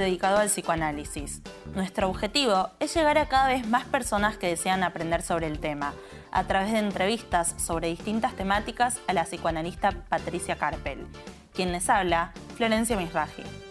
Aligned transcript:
dedicado 0.00 0.38
al 0.38 0.48
psicoanálisis. 0.48 1.42
Nuestro 1.74 2.08
objetivo 2.08 2.70
es 2.80 2.94
llegar 2.94 3.18
a 3.18 3.28
cada 3.28 3.48
vez 3.48 3.66
más 3.68 3.84
personas 3.84 4.36
que 4.36 4.48
desean 4.48 4.82
aprender 4.82 5.22
sobre 5.22 5.46
el 5.46 5.60
tema, 5.60 5.94
a 6.32 6.44
través 6.44 6.72
de 6.72 6.78
entrevistas 6.78 7.54
sobre 7.58 7.88
distintas 7.88 8.34
temáticas 8.34 8.98
a 9.06 9.12
la 9.12 9.24
psicoanalista 9.24 9.92
Patricia 10.08 10.56
Carpel. 10.56 11.06
Quien 11.54 11.72
les 11.72 11.88
habla, 11.88 12.32
Florencia 12.56 12.96
Misraji. 12.96 13.69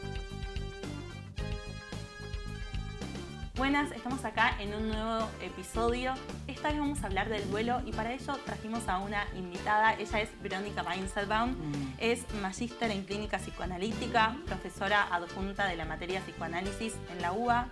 Buenas, 3.60 3.92
estamos 3.92 4.24
acá 4.24 4.56
en 4.62 4.74
un 4.74 4.88
nuevo 4.88 5.28
episodio. 5.42 6.14
Esta 6.48 6.70
vez 6.70 6.80
vamos 6.80 7.04
a 7.04 7.08
hablar 7.08 7.28
del 7.28 7.46
duelo 7.52 7.82
y 7.86 7.92
para 7.92 8.14
ello 8.14 8.38
trajimos 8.46 8.88
a 8.88 9.00
una 9.00 9.28
invitada. 9.36 9.96
Ella 9.96 10.22
es 10.22 10.30
Verónica 10.42 10.82
Weinselbaum, 10.82 11.50
mm. 11.52 11.96
es 11.98 12.24
magíster 12.42 12.90
en 12.90 13.04
clínica 13.04 13.38
psicoanalítica, 13.38 14.38
profesora 14.46 15.14
adjunta 15.14 15.68
de 15.68 15.76
la 15.76 15.84
materia 15.84 16.22
psicoanálisis 16.22 16.94
en 17.12 17.22
la 17.22 17.34
UBA, 17.34 17.68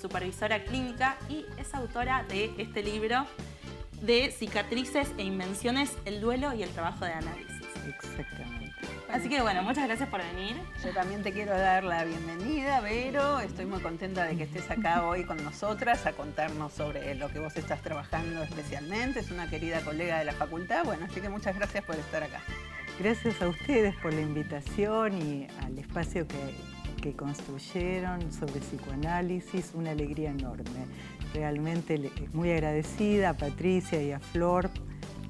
supervisora 0.00 0.62
clínica 0.62 1.16
y 1.28 1.44
es 1.58 1.74
autora 1.74 2.22
de 2.28 2.54
este 2.58 2.84
libro 2.84 3.26
de 4.00 4.30
cicatrices 4.30 5.10
e 5.18 5.24
invenciones, 5.24 5.98
el 6.04 6.20
duelo 6.20 6.54
y 6.54 6.62
el 6.62 6.70
trabajo 6.70 7.04
de 7.04 7.14
análisis. 7.14 7.66
Exactamente. 7.84 8.91
Así 9.12 9.28
que 9.28 9.42
bueno, 9.42 9.62
muchas 9.62 9.86
gracias 9.86 10.08
por 10.08 10.22
venir. 10.22 10.56
Yo 10.82 10.90
también 10.94 11.22
te 11.22 11.32
quiero 11.32 11.52
dar 11.52 11.84
la 11.84 12.02
bienvenida, 12.04 12.80
Vero. 12.80 13.40
Estoy 13.40 13.66
muy 13.66 13.80
contenta 13.80 14.24
de 14.24 14.36
que 14.36 14.44
estés 14.44 14.70
acá 14.70 15.06
hoy 15.06 15.24
con 15.24 15.36
nosotras 15.44 16.06
a 16.06 16.12
contarnos 16.12 16.72
sobre 16.72 17.14
lo 17.14 17.28
que 17.28 17.38
vos 17.38 17.54
estás 17.58 17.82
trabajando 17.82 18.42
especialmente. 18.42 19.20
Es 19.20 19.30
una 19.30 19.50
querida 19.50 19.82
colega 19.82 20.18
de 20.18 20.24
la 20.24 20.32
facultad. 20.32 20.86
Bueno, 20.86 21.04
así 21.10 21.20
que 21.20 21.28
muchas 21.28 21.54
gracias 21.54 21.84
por 21.84 21.96
estar 21.96 22.22
acá. 22.22 22.40
Gracias 22.98 23.42
a 23.42 23.48
ustedes 23.48 23.94
por 23.96 24.14
la 24.14 24.22
invitación 24.22 25.20
y 25.20 25.46
al 25.62 25.78
espacio 25.78 26.26
que, 26.26 27.02
que 27.02 27.14
construyeron 27.14 28.32
sobre 28.32 28.60
psicoanálisis. 28.60 29.72
Una 29.74 29.90
alegría 29.90 30.30
enorme. 30.30 30.86
Realmente 31.34 32.00
muy 32.32 32.50
agradecida 32.50 33.30
a 33.30 33.34
Patricia 33.34 34.02
y 34.02 34.12
a 34.12 34.20
Flor 34.20 34.70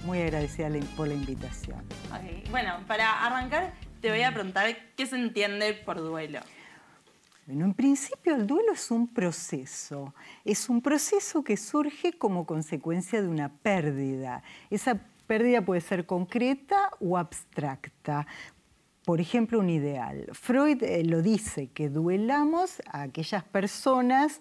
muy 0.04 0.20
agradecida 0.20 0.68
por 0.96 1.08
la 1.08 1.14
invitación. 1.14 1.82
Bueno, 2.50 2.80
para 2.86 3.24
arrancar 3.24 3.72
te 4.00 4.10
voy 4.10 4.22
a 4.22 4.32
preguntar 4.32 4.76
qué 4.96 5.06
se 5.06 5.16
entiende 5.16 5.74
por 5.74 5.98
duelo. 5.98 6.40
Bueno, 7.46 7.64
en 7.64 7.74
principio 7.74 8.34
el 8.34 8.46
duelo 8.46 8.72
es 8.72 8.90
un 8.90 9.06
proceso, 9.06 10.14
es 10.44 10.68
un 10.68 10.80
proceso 10.80 11.42
que 11.42 11.56
surge 11.56 12.12
como 12.12 12.44
consecuencia 12.44 13.22
de 13.22 13.28
una 13.28 13.48
pérdida. 13.48 14.42
Esa 14.70 15.00
pérdida 15.26 15.62
puede 15.62 15.80
ser 15.80 16.04
concreta 16.04 16.90
o 17.00 17.16
abstracta. 17.16 18.26
Por 19.04 19.20
ejemplo, 19.20 19.58
un 19.58 19.70
ideal. 19.70 20.26
Freud 20.32 20.82
eh, 20.82 21.04
lo 21.04 21.22
dice, 21.22 21.68
que 21.68 21.88
duelamos 21.88 22.80
a 22.86 23.02
aquellas 23.02 23.42
personas 23.44 24.40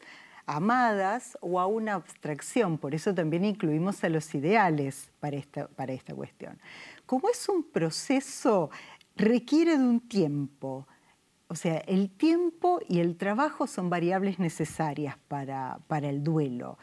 amadas 0.51 1.37
o 1.41 1.59
a 1.59 1.65
una 1.65 1.93
abstracción. 1.93 2.77
Por 2.77 2.93
eso 2.93 3.13
también 3.13 3.45
incluimos 3.45 4.03
a 4.03 4.09
los 4.09 4.33
ideales 4.35 5.11
para 5.19 5.37
esta, 5.37 5.67
para 5.67 5.93
esta 5.93 6.13
cuestión. 6.13 6.59
Como 7.05 7.29
es 7.29 7.47
un 7.49 7.63
proceso, 7.63 8.69
requiere 9.15 9.77
de 9.77 9.83
un 9.83 9.99
tiempo. 9.99 10.87
O 11.47 11.55
sea, 11.55 11.77
el 11.79 12.09
tiempo 12.09 12.79
y 12.87 12.99
el 12.99 13.17
trabajo 13.17 13.67
son 13.67 13.89
variables 13.89 14.39
necesarias 14.39 15.17
para, 15.27 15.79
para 15.87 16.09
el 16.09 16.23
duelo. 16.23 16.77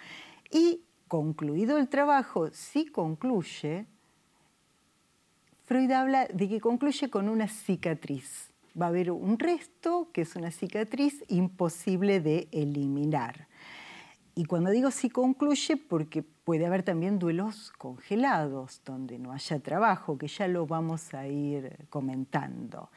Y 0.50 0.82
concluido 1.08 1.78
el 1.78 1.88
trabajo, 1.88 2.50
si 2.52 2.86
concluye, 2.86 3.86
Freud 5.64 5.90
habla 5.90 6.26
de 6.26 6.48
que 6.48 6.60
concluye 6.60 7.10
con 7.10 7.28
una 7.28 7.48
cicatriz. 7.48 8.50
Va 8.80 8.86
a 8.86 8.88
haber 8.90 9.10
un 9.10 9.38
resto 9.38 10.10
que 10.12 10.22
es 10.22 10.36
una 10.36 10.50
cicatriz 10.50 11.24
imposible 11.28 12.20
de 12.20 12.48
eliminar. 12.52 13.47
Y 14.38 14.44
cuando 14.44 14.70
digo 14.70 14.92
si 14.92 15.10
concluye, 15.10 15.76
porque 15.76 16.22
puede 16.22 16.64
haber 16.64 16.84
también 16.84 17.18
duelos 17.18 17.72
congelados, 17.76 18.80
donde 18.84 19.18
no 19.18 19.32
haya 19.32 19.58
trabajo, 19.58 20.16
que 20.16 20.28
ya 20.28 20.46
lo 20.46 20.64
vamos 20.64 21.12
a 21.12 21.26
ir 21.26 21.76
comentando. 21.90 22.88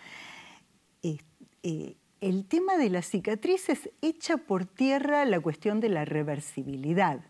Eh, 1.02 1.96
el 2.20 2.46
tema 2.46 2.78
de 2.78 2.92
las 2.92 3.08
cicatrices 3.08 3.90
echa 4.04 4.38
por 4.38 4.66
tierra 4.66 5.26
la 5.26 5.40
cuestión 5.40 5.80
de 5.80 5.90
la 5.90 6.06
reversibilidad. 6.06 7.22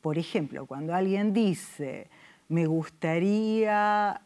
Por 0.00 0.18
ejemplo, 0.18 0.66
cuando 0.66 0.92
alguien 0.92 1.32
dice, 1.32 2.10
me 2.48 2.66
gustaría, 2.66 4.22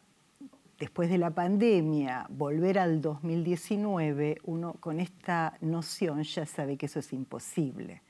después 0.78 1.10
de 1.10 1.18
la 1.18 1.28
pandemia, 1.28 2.26
volver 2.30 2.78
al 2.78 3.02
2019, 3.02 4.38
uno 4.44 4.76
con 4.80 4.98
esta 4.98 5.58
noción 5.60 6.22
ya 6.22 6.46
sabe 6.46 6.78
que 6.78 6.86
eso 6.86 7.00
es 7.00 7.12
imposible, 7.12 8.00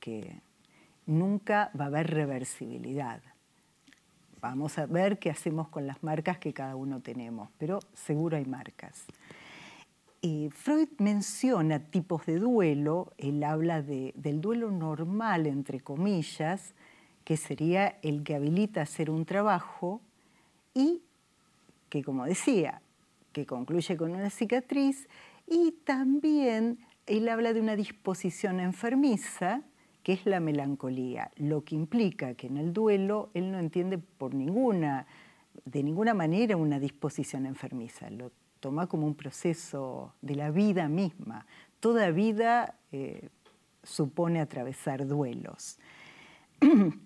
que 0.00 0.42
nunca 1.06 1.70
va 1.78 1.84
a 1.84 1.88
haber 1.88 2.10
reversibilidad. 2.10 3.20
Vamos 4.40 4.78
a 4.78 4.86
ver 4.86 5.18
qué 5.18 5.30
hacemos 5.30 5.68
con 5.68 5.86
las 5.86 6.02
marcas 6.02 6.38
que 6.38 6.52
cada 6.52 6.76
uno 6.76 7.00
tenemos, 7.00 7.48
pero 7.58 7.80
seguro 7.94 8.36
hay 8.36 8.44
marcas. 8.44 9.06
Freud 10.52 10.88
menciona 10.98 11.78
tipos 11.80 12.24
de 12.24 12.38
duelo, 12.38 13.12
él 13.18 13.44
habla 13.44 13.82
del 13.82 14.40
duelo 14.40 14.70
normal, 14.70 15.46
entre 15.46 15.80
comillas, 15.80 16.74
que 17.24 17.36
sería 17.36 17.98
el 18.02 18.22
que 18.22 18.34
habilita 18.34 18.80
hacer 18.82 19.10
un 19.10 19.26
trabajo 19.26 20.00
y 20.72 21.02
que, 21.90 22.02
como 22.02 22.24
decía, 22.24 22.80
que 23.32 23.44
concluye 23.44 23.96
con 23.96 24.12
una 24.12 24.30
cicatriz, 24.30 25.08
y 25.46 25.72
también 25.84 26.78
él 27.06 27.28
habla 27.28 27.52
de 27.52 27.60
una 27.60 27.76
disposición 27.76 28.60
enfermiza, 28.60 29.60
que 30.04 30.12
es 30.12 30.26
la 30.26 30.38
melancolía, 30.38 31.30
lo 31.36 31.64
que 31.64 31.74
implica 31.74 32.34
que 32.34 32.46
en 32.46 32.58
el 32.58 32.72
duelo 32.72 33.30
él 33.32 33.50
no 33.50 33.58
entiende 33.58 33.96
por 33.98 34.34
ninguna, 34.34 35.06
de 35.64 35.82
ninguna 35.82 36.12
manera 36.12 36.56
una 36.56 36.78
disposición 36.78 37.46
enfermiza, 37.46 38.10
lo 38.10 38.30
toma 38.60 38.86
como 38.86 39.06
un 39.06 39.14
proceso 39.14 40.14
de 40.20 40.36
la 40.36 40.50
vida 40.50 40.88
misma. 40.88 41.46
Toda 41.80 42.10
vida 42.10 42.76
eh, 42.92 43.30
supone 43.82 44.40
atravesar 44.40 45.06
duelos. 45.08 45.78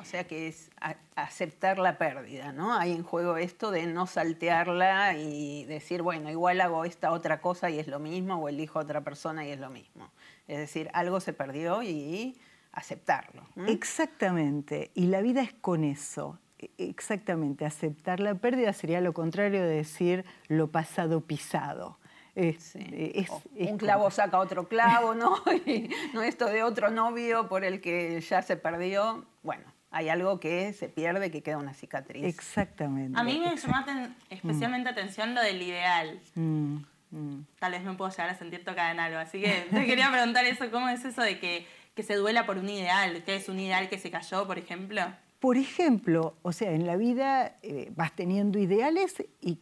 O 0.00 0.04
sea 0.04 0.28
que 0.28 0.46
es 0.46 0.70
aceptar 1.16 1.80
la 1.80 1.98
pérdida, 1.98 2.52
¿no? 2.52 2.72
Hay 2.72 2.92
en 2.92 3.02
juego 3.02 3.36
esto 3.36 3.72
de 3.72 3.84
no 3.88 4.06
saltearla 4.06 5.16
y 5.16 5.64
decir, 5.64 6.02
bueno, 6.02 6.30
igual 6.30 6.60
hago 6.60 6.84
esta 6.84 7.10
otra 7.10 7.40
cosa 7.40 7.68
y 7.68 7.80
es 7.80 7.88
lo 7.88 7.98
mismo, 7.98 8.36
o 8.36 8.48
elijo 8.48 8.78
otra 8.78 9.00
persona 9.00 9.44
y 9.44 9.50
es 9.50 9.58
lo 9.58 9.70
mismo. 9.70 10.08
Es 10.48 10.58
decir, 10.58 10.90
algo 10.94 11.20
se 11.20 11.32
perdió 11.32 11.82
y 11.82 12.36
aceptarlo. 12.72 13.46
Exactamente, 13.66 14.90
y 14.94 15.06
la 15.06 15.20
vida 15.20 15.42
es 15.42 15.52
con 15.52 15.84
eso. 15.84 16.38
E, 16.58 16.70
exactamente, 16.78 17.64
aceptar 17.64 18.20
la 18.20 18.34
pérdida 18.34 18.72
sería 18.72 19.00
lo 19.00 19.12
contrario 19.12 19.62
de 19.62 19.68
decir 19.68 20.24
lo 20.48 20.68
pasado 20.68 21.20
pisado. 21.20 21.98
un 22.34 23.78
clavo 23.78 24.10
saca 24.10 24.38
otro 24.38 24.68
clavo, 24.68 25.14
¿no? 25.14 25.36
y 25.66 25.90
no 26.14 26.22
esto 26.22 26.46
de 26.46 26.62
otro 26.62 26.90
novio 26.90 27.48
por 27.48 27.64
el 27.64 27.80
que 27.80 28.20
ya 28.20 28.42
se 28.42 28.56
perdió. 28.56 29.26
Bueno, 29.42 29.64
hay 29.90 30.08
algo 30.08 30.38
que 30.40 30.72
se 30.72 30.88
pierde, 30.88 31.30
que 31.30 31.42
queda 31.42 31.58
una 31.58 31.74
cicatriz. 31.74 32.24
Exactamente. 32.24 33.18
A 33.18 33.24
mí 33.24 33.38
me 33.38 33.56
llamó 33.56 33.84
especialmente 34.30 34.88
atención 34.88 35.34
lo 35.34 35.42
del 35.42 35.60
ideal. 35.62 36.20
Mm. 36.34 36.78
Mm. 37.10 37.40
Tal 37.58 37.72
vez 37.72 37.82
me 37.84 37.94
puedo 37.94 38.10
llegar 38.10 38.30
a 38.30 38.34
sentir 38.34 38.64
tocada 38.64 38.92
en 38.92 39.00
algo. 39.00 39.18
Así 39.18 39.40
que 39.40 39.66
te 39.70 39.86
quería 39.86 40.10
preguntar 40.12 40.44
eso, 40.44 40.70
¿cómo 40.70 40.88
es 40.88 41.04
eso 41.04 41.22
de 41.22 41.38
que, 41.38 41.66
se 42.02 42.14
duela 42.14 42.46
por 42.46 42.58
un 42.58 42.68
ideal? 42.68 43.24
¿Qué 43.24 43.34
es 43.34 43.48
un 43.48 43.58
ideal 43.58 43.88
que 43.88 43.98
se 43.98 44.10
cayó, 44.10 44.46
por 44.46 44.56
ejemplo? 44.56 45.02
Por 45.40 45.56
ejemplo, 45.56 46.36
o 46.42 46.52
sea, 46.52 46.70
en 46.70 46.86
la 46.86 46.96
vida 46.96 47.58
eh, 47.62 47.90
vas 47.96 48.14
teniendo 48.14 48.58
ideales 48.58 49.16
y, 49.40 49.58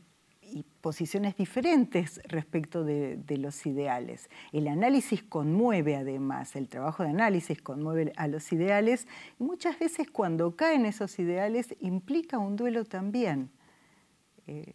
posiciones 0.81 1.37
diferentes 1.37 2.21
respecto 2.29 2.85
de, 2.85 3.17
de, 3.17 3.39
los 3.39 3.67
ideales. 3.67 4.31
El 4.53 4.69
análisis 4.69 5.21
conmueve 5.25 5.97
además, 5.97 6.55
el 6.55 6.69
trabajo 6.69 7.03
de 7.03 7.09
análisis 7.09 7.61
conmueve 7.61 8.13
a 8.17 8.29
los 8.29 8.53
ideales 8.53 9.09
y 9.41 9.43
muchas 9.43 9.77
veces 9.81 10.09
cuando 10.09 10.55
caen 10.55 10.87
esos 10.87 11.19
ideales 11.19 11.75
implica 11.81 12.39
un 12.39 12.55
duelo 12.55 12.85
también. 12.85 13.51
Eh, 14.47 14.75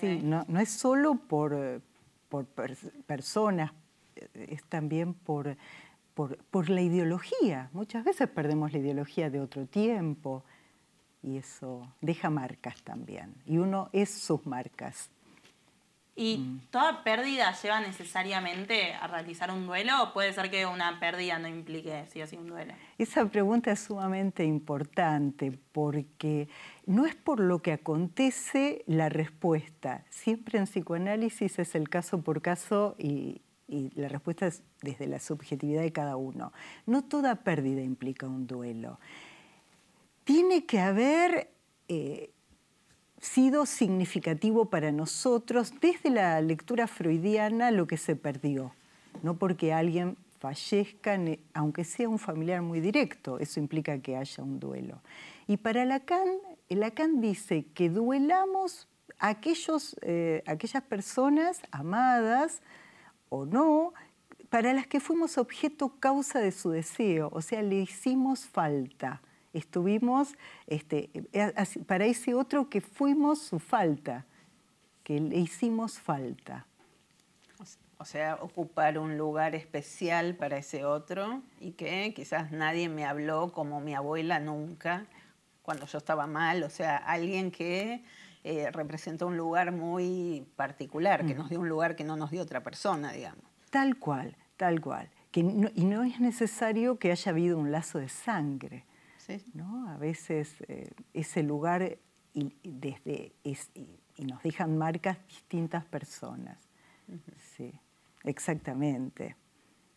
Sí, 0.00 0.20
no, 0.22 0.44
es 0.58 0.70
solo 0.70 1.14
por, 1.16 1.82
por 2.28 2.46
personas, 3.06 3.72
es 4.34 4.64
también 4.64 5.14
por, 5.14 5.56
por, 6.14 6.70
la 6.70 6.80
ideología. 6.80 7.70
Muchas 7.72 8.04
veces 8.04 8.28
perdemos 8.28 8.72
la 8.72 8.78
ideología 8.78 9.30
de 9.30 9.40
otro 9.40 9.66
tiempo 9.66 10.44
y 11.22 11.36
eso 11.36 11.92
deja 12.00 12.30
marcas 12.30 12.82
también. 12.82 13.34
Y 13.46 13.58
uno 13.58 13.88
es 13.92 14.10
sus 14.10 14.46
marcas. 14.46 15.10
¿Y 16.16 16.38
mm. 16.38 16.60
toda 16.70 17.02
pérdida 17.02 17.52
lleva 17.60 17.80
necesariamente 17.80 18.94
a 18.94 19.06
realizar 19.08 19.50
un 19.50 19.66
duelo 19.66 20.02
o 20.02 20.12
puede 20.12 20.32
ser 20.32 20.50
que 20.50 20.64
una 20.64 21.00
pérdida 21.00 21.38
no 21.38 21.48
implique 21.48 22.06
sí 22.12 22.22
o 22.22 22.26
sí 22.26 22.36
un 22.36 22.48
duelo? 22.48 22.74
Esa 22.98 23.26
pregunta 23.26 23.72
es 23.72 23.80
sumamente 23.80 24.44
importante 24.44 25.58
porque 25.72 26.48
no 26.86 27.04
es 27.04 27.16
por 27.16 27.40
lo 27.40 27.62
que 27.62 27.72
acontece 27.72 28.84
la 28.86 29.08
respuesta. 29.08 30.04
Siempre 30.08 30.58
en 30.58 30.66
psicoanálisis 30.66 31.58
es 31.58 31.74
el 31.74 31.88
caso 31.88 32.22
por 32.22 32.42
caso 32.42 32.94
y, 32.96 33.42
y 33.66 33.90
la 33.94 34.08
respuesta 34.08 34.46
es 34.46 34.62
desde 34.82 35.08
la 35.08 35.18
subjetividad 35.18 35.82
de 35.82 35.92
cada 35.92 36.16
uno. 36.16 36.52
No 36.86 37.02
toda 37.02 37.42
pérdida 37.42 37.82
implica 37.82 38.28
un 38.28 38.46
duelo. 38.46 39.00
Tiene 40.22 40.64
que 40.64 40.78
haber 40.78 41.50
eh, 41.88 42.30
sido 43.24 43.64
significativo 43.64 44.66
para 44.66 44.92
nosotros 44.92 45.72
desde 45.80 46.10
la 46.10 46.40
lectura 46.42 46.86
freudiana 46.86 47.70
lo 47.70 47.86
que 47.86 47.96
se 47.96 48.16
perdió, 48.16 48.74
no 49.22 49.38
porque 49.38 49.72
alguien 49.72 50.16
fallezca, 50.38 51.18
aunque 51.54 51.84
sea 51.84 52.08
un 52.08 52.18
familiar 52.18 52.60
muy 52.60 52.80
directo, 52.80 53.38
eso 53.38 53.60
implica 53.60 53.98
que 53.98 54.16
haya 54.16 54.44
un 54.44 54.60
duelo. 54.60 55.00
Y 55.46 55.56
para 55.56 55.86
Lacan, 55.86 56.28
Lacan 56.68 57.22
dice 57.22 57.64
que 57.74 57.88
duelamos 57.88 58.88
aquellos, 59.18 59.96
eh, 60.02 60.42
aquellas 60.46 60.82
personas 60.82 61.62
amadas 61.70 62.60
o 63.30 63.46
no, 63.46 63.94
para 64.50 64.74
las 64.74 64.86
que 64.86 65.00
fuimos 65.00 65.38
objeto 65.38 65.94
causa 65.98 66.40
de 66.40 66.52
su 66.52 66.70
deseo, 66.70 67.30
o 67.32 67.40
sea, 67.40 67.62
le 67.62 67.76
hicimos 67.76 68.44
falta. 68.44 69.22
Estuvimos 69.54 70.34
este, 70.66 71.10
eh, 71.32 71.52
para 71.86 72.04
ese 72.04 72.34
otro 72.34 72.68
que 72.68 72.80
fuimos 72.80 73.38
su 73.38 73.60
falta, 73.60 74.26
que 75.04 75.20
le 75.20 75.38
hicimos 75.38 75.98
falta. 75.98 76.66
O 77.98 78.04
sea, 78.04 78.36
ocupar 78.40 78.98
un 78.98 79.16
lugar 79.16 79.54
especial 79.54 80.34
para 80.34 80.58
ese 80.58 80.84
otro 80.84 81.40
y 81.60 81.72
que 81.72 82.12
quizás 82.14 82.50
nadie 82.50 82.88
me 82.88 83.04
habló 83.04 83.52
como 83.52 83.80
mi 83.80 83.94
abuela 83.94 84.40
nunca 84.40 85.06
cuando 85.62 85.86
yo 85.86 85.98
estaba 85.98 86.26
mal. 86.26 86.64
O 86.64 86.70
sea, 86.70 86.96
alguien 86.96 87.52
que 87.52 88.04
eh, 88.42 88.70
representó 88.72 89.28
un 89.28 89.36
lugar 89.36 89.70
muy 89.70 90.46
particular, 90.56 91.24
que 91.24 91.34
mm. 91.34 91.38
nos 91.38 91.48
dio 91.48 91.60
un 91.60 91.68
lugar 91.68 91.94
que 91.94 92.04
no 92.04 92.16
nos 92.16 92.32
dio 92.32 92.42
otra 92.42 92.62
persona, 92.62 93.12
digamos. 93.12 93.44
Tal 93.70 93.96
cual, 93.98 94.36
tal 94.56 94.80
cual. 94.80 95.08
Que 95.30 95.40
y 95.40 95.84
no 95.84 96.02
es 96.02 96.20
necesario 96.20 96.98
que 96.98 97.12
haya 97.12 97.30
habido 97.30 97.56
un 97.56 97.70
lazo 97.70 98.00
de 98.00 98.08
sangre. 98.08 98.84
¿No? 99.54 99.88
A 99.90 99.96
veces 99.96 100.54
eh, 100.68 100.90
ese 101.12 101.42
lugar 101.42 101.98
y, 102.32 102.52
desde 102.62 103.32
y, 103.42 103.56
nos 104.24 104.42
dejan 104.42 104.76
marcas 104.76 105.18
distintas 105.26 105.84
personas. 105.84 106.58
Sí, 107.56 107.72
exactamente. 108.24 109.36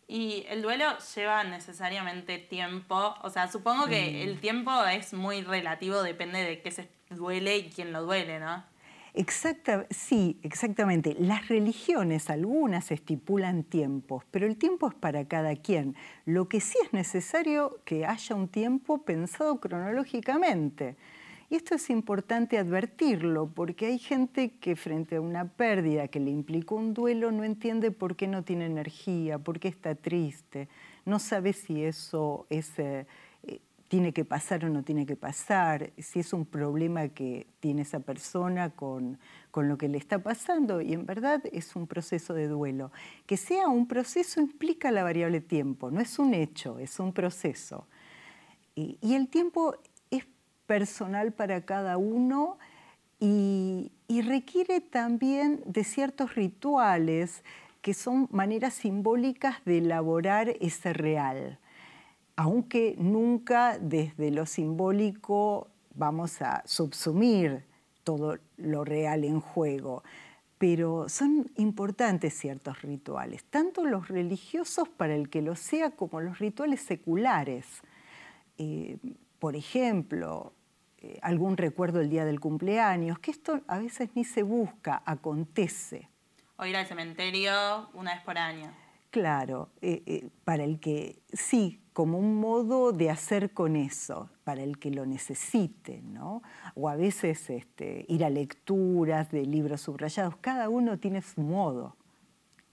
Y 0.06 0.44
el 0.48 0.62
duelo 0.62 0.86
lleva 1.14 1.44
necesariamente 1.44 2.38
tiempo. 2.38 3.14
O 3.22 3.30
sea, 3.30 3.48
supongo 3.48 3.86
que 3.86 4.24
el 4.24 4.40
tiempo 4.40 4.84
es 4.84 5.12
muy 5.12 5.42
relativo, 5.42 6.02
depende 6.02 6.42
de 6.42 6.62
qué 6.62 6.70
se 6.70 6.88
duele 7.10 7.58
y 7.58 7.70
quién 7.70 7.92
lo 7.92 8.02
duele, 8.04 8.40
¿no? 8.40 8.64
Exacta, 9.20 9.84
sí, 9.90 10.38
exactamente. 10.44 11.16
Las 11.18 11.48
religiones, 11.48 12.30
algunas 12.30 12.92
estipulan 12.92 13.64
tiempos, 13.64 14.22
pero 14.30 14.46
el 14.46 14.56
tiempo 14.56 14.86
es 14.88 14.94
para 14.94 15.24
cada 15.26 15.56
quien. 15.56 15.96
Lo 16.24 16.48
que 16.48 16.60
sí 16.60 16.78
es 16.84 16.92
necesario 16.92 17.80
que 17.84 18.06
haya 18.06 18.36
un 18.36 18.46
tiempo 18.46 19.02
pensado 19.02 19.58
cronológicamente. 19.58 20.94
Y 21.50 21.56
esto 21.56 21.74
es 21.74 21.90
importante 21.90 22.58
advertirlo, 22.58 23.48
porque 23.48 23.86
hay 23.86 23.98
gente 23.98 24.52
que 24.60 24.76
frente 24.76 25.16
a 25.16 25.20
una 25.20 25.48
pérdida 25.48 26.06
que 26.06 26.20
le 26.20 26.30
implicó 26.30 26.76
un 26.76 26.94
duelo 26.94 27.32
no 27.32 27.42
entiende 27.42 27.90
por 27.90 28.14
qué 28.14 28.28
no 28.28 28.44
tiene 28.44 28.66
energía, 28.66 29.38
por 29.40 29.58
qué 29.58 29.66
está 29.66 29.96
triste, 29.96 30.68
no 31.06 31.18
sabe 31.18 31.54
si 31.54 31.82
eso 31.82 32.46
es, 32.50 32.78
eh, 32.78 33.06
tiene 33.88 34.12
que 34.12 34.24
pasar 34.24 34.64
o 34.64 34.68
no 34.68 34.82
tiene 34.82 35.06
que 35.06 35.16
pasar, 35.16 35.92
si 35.98 36.20
es 36.20 36.32
un 36.32 36.44
problema 36.44 37.08
que 37.08 37.46
tiene 37.60 37.82
esa 37.82 38.00
persona 38.00 38.70
con, 38.70 39.18
con 39.50 39.68
lo 39.68 39.78
que 39.78 39.88
le 39.88 39.98
está 39.98 40.22
pasando. 40.22 40.80
Y 40.80 40.92
en 40.92 41.06
verdad 41.06 41.42
es 41.52 41.74
un 41.74 41.86
proceso 41.86 42.34
de 42.34 42.48
duelo. 42.48 42.92
Que 43.26 43.36
sea 43.36 43.68
un 43.68 43.88
proceso 43.88 44.40
implica 44.40 44.90
la 44.90 45.02
variable 45.02 45.40
tiempo, 45.40 45.90
no 45.90 46.00
es 46.00 46.18
un 46.18 46.34
hecho, 46.34 46.78
es 46.78 47.00
un 47.00 47.12
proceso. 47.12 47.86
Y, 48.74 49.14
el 49.14 49.28
tiempo 49.28 49.74
personal 50.66 51.32
para 51.32 51.62
cada 51.62 51.96
uno 51.96 52.58
y, 53.18 53.90
requiere 54.08 54.80
también 54.80 55.62
de 55.64 55.82
ciertos 55.82 56.34
rituales 56.34 57.42
que 57.82 57.94
son 57.94 58.28
maneras 58.30 58.74
simbólicas 58.74 59.56
de 59.64 59.78
elaborar 59.78 60.54
ese 60.60 60.92
real, 60.92 61.58
aunque 62.38 62.94
nunca 62.98 63.78
desde 63.80 64.30
lo 64.30 64.46
simbólico 64.46 65.66
vamos 65.96 66.40
a 66.40 66.62
subsumir 66.66 67.64
todo 68.04 68.38
lo 68.56 68.84
real 68.84 69.24
en 69.24 69.40
juego, 69.40 70.04
pero 70.56 71.08
son 71.08 71.50
importantes 71.56 72.34
ciertos 72.34 72.80
rituales, 72.82 73.42
tanto 73.42 73.84
los 73.84 74.06
religiosos 74.06 74.88
para 74.88 75.16
el 75.16 75.30
que 75.30 75.42
lo 75.42 75.56
sea 75.56 75.90
como 75.90 76.20
los 76.20 76.38
rituales 76.38 76.80
seculares. 76.80 77.82
Eh, 78.56 78.98
por 79.40 79.56
ejemplo, 79.56 80.52
eh, 80.98 81.18
algún 81.22 81.56
recuerdo 81.56 82.00
el 82.00 82.08
día 82.08 82.24
del 82.24 82.38
cumpleaños, 82.38 83.18
que 83.18 83.32
esto 83.32 83.62
a 83.66 83.78
veces 83.78 84.10
ni 84.14 84.22
se 84.22 84.44
busca, 84.44 85.02
acontece. 85.04 86.08
O 86.56 86.64
ir 86.64 86.76
al 86.76 86.86
cementerio 86.86 87.88
una 87.94 88.14
vez 88.14 88.22
por 88.22 88.38
año. 88.38 88.72
Claro, 89.10 89.70
eh, 89.80 90.28
para 90.44 90.62
el 90.62 90.78
que 90.78 91.18
sí, 91.32 91.80
como 91.98 92.16
un 92.16 92.36
modo 92.36 92.92
de 92.92 93.10
hacer 93.10 93.50
con 93.50 93.74
eso, 93.74 94.30
para 94.44 94.62
el 94.62 94.78
que 94.78 94.92
lo 94.92 95.04
necesite, 95.04 96.00
¿no? 96.00 96.44
O 96.76 96.88
a 96.88 96.94
veces 96.94 97.50
este, 97.50 98.04
ir 98.06 98.24
a 98.24 98.30
lecturas 98.30 99.32
de 99.32 99.44
libros 99.44 99.80
subrayados, 99.80 100.36
cada 100.36 100.68
uno 100.68 101.00
tiene 101.00 101.22
su 101.22 101.40
modo 101.40 101.96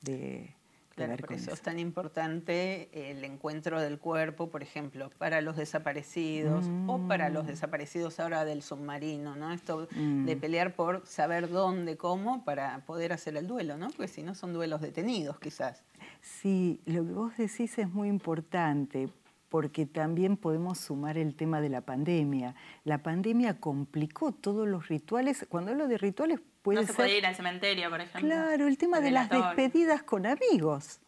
de, 0.03 0.55
Claro, 0.95 1.17
por 1.17 1.33
eso, 1.33 1.51
es 1.51 1.61
tan 1.61 1.77
importante 1.77 3.11
el 3.11 3.25
encuentro 3.25 3.81
del 3.81 3.99
cuerpo, 3.99 4.49
por 4.49 4.63
ejemplo, 4.63 5.11
para 5.17 5.41
los 5.41 5.57
desaparecidos 5.57 6.65
o 6.87 6.99
para 7.05 7.29
los 7.29 7.43
mm. 7.43 7.47
desaparecidos 7.47 8.21
ahora 8.21 8.45
del 8.45 8.61
submarino, 8.61 9.35
¿no? 9.35 9.51
Esto 9.51 9.87
de 9.87 10.35
mm. 10.35 10.39
pelear 10.39 10.73
por 10.73 11.05
saber 11.05 11.49
dónde, 11.49 11.97
cómo, 11.97 12.45
para 12.45 12.85
poder 12.85 13.11
hacer 13.11 13.35
el 13.35 13.45
duelo, 13.45 13.77
¿no? 13.77 13.87
Porque 13.87 14.07
si 14.07 14.23
no 14.23 14.35
son 14.35 14.53
duelos 14.53 14.79
detenidos, 14.79 15.37
quizás. 15.37 15.83
Sí, 16.21 16.79
lo 16.85 17.05
que 17.05 17.11
vos 17.11 17.37
decís 17.37 17.77
es 17.77 17.89
muy 17.89 18.07
importante, 18.07 19.09
porque 19.49 19.85
también 19.85 20.37
podemos 20.37 20.79
sumar 20.79 21.17
el 21.17 21.35
tema 21.35 21.61
de 21.61 21.69
la 21.69 21.81
pandemia. 21.81 22.55
La 22.83 23.03
pandemia 23.03 23.59
complicó 23.59 24.31
todos 24.31 24.67
los 24.67 24.87
rituales. 24.87 25.45
Cuando 25.49 25.71
hablo 25.71 25.87
de 25.87 25.97
rituales, 25.97 26.39
puede 26.61 26.81
no 26.81 26.87
se 26.87 26.93
puede 26.93 27.17
ir 27.17 27.25
al 27.25 27.35
cementerio, 27.35 27.89
por 27.89 28.01
ejemplo. 28.01 28.21
Claro, 28.21 28.67
el 28.67 28.77
tema 28.77 28.99
de 28.99 29.11
las 29.11 29.29
despedidas 29.29 30.03
con 30.03 30.25
amigos. 30.25 30.99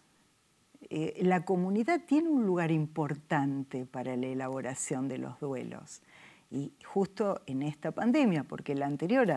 Eh, 0.89 1.19
la 1.23 1.43
comunidad 1.43 2.01
tiene 2.05 2.29
un 2.29 2.45
lugar 2.45 2.71
importante 2.71 3.85
para 3.85 4.15
la 4.15 4.27
elaboración 4.27 5.07
de 5.07 5.17
los 5.17 5.39
duelos. 5.39 6.01
Y 6.49 6.71
justo 6.85 7.41
en 7.45 7.61
esta 7.61 7.91
pandemia, 7.91 8.45
porque 8.45 8.73
la 8.73 8.85
anterior 8.85 9.29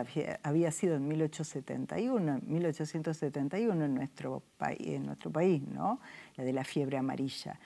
había, 0.43 0.71
sido 0.71 0.95
en 0.95 1.07
1871, 1.09 2.39
1871 2.45 3.85
en 3.85 3.93
nuestro, 3.93 4.43
en 4.79 5.05
nuestro 5.07 5.29
país, 5.29 5.61
¿no? 5.61 5.99
la 6.37 6.45
de 6.45 6.53
la 6.53 6.63
fiebre 6.63 6.97
amarilla. 6.97 7.59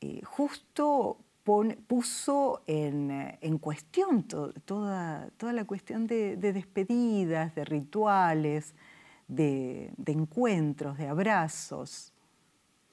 Eh, 0.00 0.22
justo 0.24 1.18
puso 1.86 2.62
en, 2.66 3.58
cuestión 3.58 4.24
toda, 4.24 5.30
toda 5.36 5.52
la 5.52 5.64
cuestión 5.64 6.06
de, 6.06 6.36
despedidas, 6.36 7.54
de 7.54 7.64
rituales, 7.64 8.74
de, 9.28 9.90
encuentros, 10.06 10.98
de 10.98 11.08
abrazos. 11.08 12.12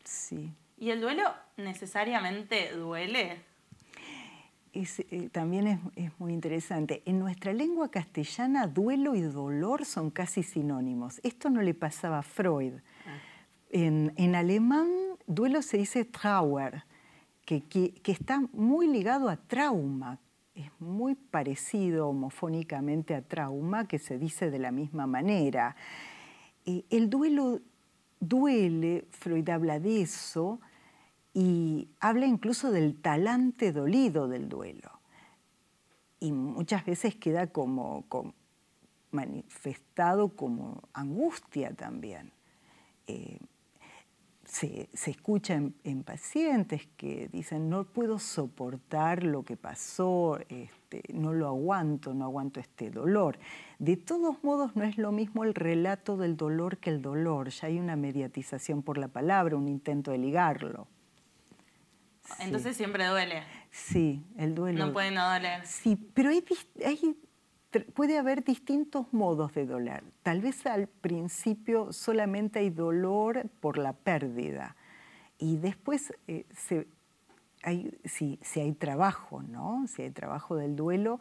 Sí. 0.05 0.53
¿Y 0.77 0.89
el 0.91 1.01
duelo 1.01 1.24
necesariamente 1.57 2.71
duele? 2.74 3.41
Eh, 4.74 5.29
también 5.31 5.91
es, 5.95 6.19
muy 6.19 6.33
interesante. 6.33 7.01
En 7.05 7.19
nuestra 7.19 7.51
lengua 7.51 7.89
castellana, 7.89 8.67
duelo 8.67 9.15
y 9.15 9.21
dolor 9.21 9.85
son 9.85 10.12
casi 10.12 10.43
sinónimos. 10.43 11.19
Esto 11.24 11.50
no 11.50 11.62
le 11.62 11.74
pasaba 11.74 12.19
a 12.19 12.24
Freud. 12.24 12.74
Ah. 13.05 13.17
En, 13.69 14.13
en, 14.15 14.35
alemán, 14.35 14.89
duelo 15.27 15.62
se 15.62 15.77
dice 15.77 16.05
Trauer 16.05 16.83
que, 17.45 17.93
está 18.05 18.41
muy 18.53 18.87
ligado 18.87 19.29
a 19.29 19.37
trauma, 19.37 20.19
es 20.55 20.69
muy 20.79 21.15
parecido 21.15 22.09
homofónicamente 22.09 23.13
a 23.13 23.21
trauma, 23.21 23.87
que 23.87 23.99
se 23.99 24.17
dice 24.17 24.49
de 24.49 24.59
la 24.59 24.71
misma 24.71 25.05
manera. 25.05 25.75
Eh, 26.65 26.83
el 26.89 27.09
duelo 27.09 27.61
duele, 28.19 29.05
Freud 29.11 29.47
habla 29.49 29.79
de 29.79 30.01
eso, 30.01 30.59
y 31.33 31.89
habla 31.99 32.25
incluso 32.25 32.71
del 32.71 32.95
talante 32.95 33.73
dolido 33.73 34.27
del 34.27 34.47
duelo. 34.47 34.89
Y 36.19 36.31
muchas 36.31 36.85
veces 36.85 37.15
queda 37.15 37.47
como, 37.47 38.05
manifestado 39.11 40.29
como 40.29 40.81
angustia 40.93 41.73
también. 41.73 42.31
Eh, 43.07 43.37
se, 44.45 44.89
escucha 45.05 45.55
en, 45.55 46.03
pacientes 46.03 46.87
que 46.97 47.29
dicen, 47.31 47.69
no 47.69 47.83
puedo 47.83 48.19
soportar 48.19 49.23
lo 49.23 49.43
que 49.43 49.57
pasó, 49.57 50.39
este, 50.49 51.03
no 51.13 51.33
lo 51.33 51.47
aguanto, 51.47 52.13
no 52.13 52.25
aguanto 52.25 52.59
este 52.59 52.89
dolor. 52.89 53.39
De 53.79 53.97
todos 53.97 54.43
modos, 54.43 54.75
no 54.75 54.83
es 54.83 54.97
lo 54.97 55.11
mismo 55.11 55.43
el 55.43 55.53
relato 55.53 56.17
del 56.17 56.37
dolor 56.37 56.77
que 56.77 56.89
el 56.89 57.01
dolor. 57.01 57.49
Ya 57.49 57.67
hay 57.67 57.79
una 57.79 57.95
mediatización 57.95 58.83
por 58.83 58.97
la 58.97 59.07
palabra, 59.07 59.55
un 59.55 59.67
intento 59.67 60.11
de 60.11 60.19
ligarlo. 60.19 60.87
Entonces 62.39 62.75
siempre 62.75 63.05
duele. 63.05 63.43
Sí, 63.71 64.23
el 64.37 64.55
duelo. 64.55 64.87
No 64.87 64.93
puede 64.93 65.11
no 65.11 65.29
doler. 65.29 65.65
Sí, 65.65 65.95
pero 66.13 66.29
hay, 66.29 66.43
hay 66.83 67.15
puede 67.82 68.17
haber 68.17 68.44
distintos 68.44 69.12
modos 69.12 69.53
de 69.53 69.65
doler. 69.65 70.03
Tal 70.24 70.41
vez 70.41 70.65
al 70.65 70.88
principio 70.88 71.91
solamente 71.91 72.60
hay 72.60 72.70
dolor 72.70 73.50
por 73.60 73.77
la 73.77 73.94
pérdida 73.94 74.75
y 75.38 75.58
después 75.58 76.13
eh, 76.27 76.46
si, 78.05 78.39
hay 78.60 78.74
trabajo, 78.74 79.41
¿no? 79.41 79.86
Si 79.88 80.03
hay 80.03 80.12
trabajo 80.12 80.55
del 80.55 80.75
duelo, 80.75 81.20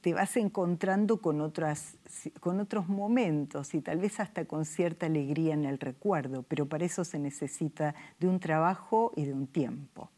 te 0.00 0.12
vas 0.12 0.36
encontrando 0.36 1.22
con, 1.22 1.40
otros 1.40 2.88
momentos 2.88 3.74
y 3.74 3.80
tal 3.80 3.98
vez 3.98 4.20
hasta 4.20 4.44
con 4.44 4.66
cierta 4.66 5.06
alegría 5.06 5.54
en 5.54 5.64
el 5.64 5.78
recuerdo, 5.78 6.42
pero 6.42 6.68
para 6.68 6.84
eso 6.84 7.04
se 7.04 7.18
necesita 7.18 7.94
de 8.20 8.28
un 8.28 8.38
trabajo 8.38 9.12
y 9.16 9.24
de 9.24 9.32
un 9.32 9.46
tiempo. 9.46 10.10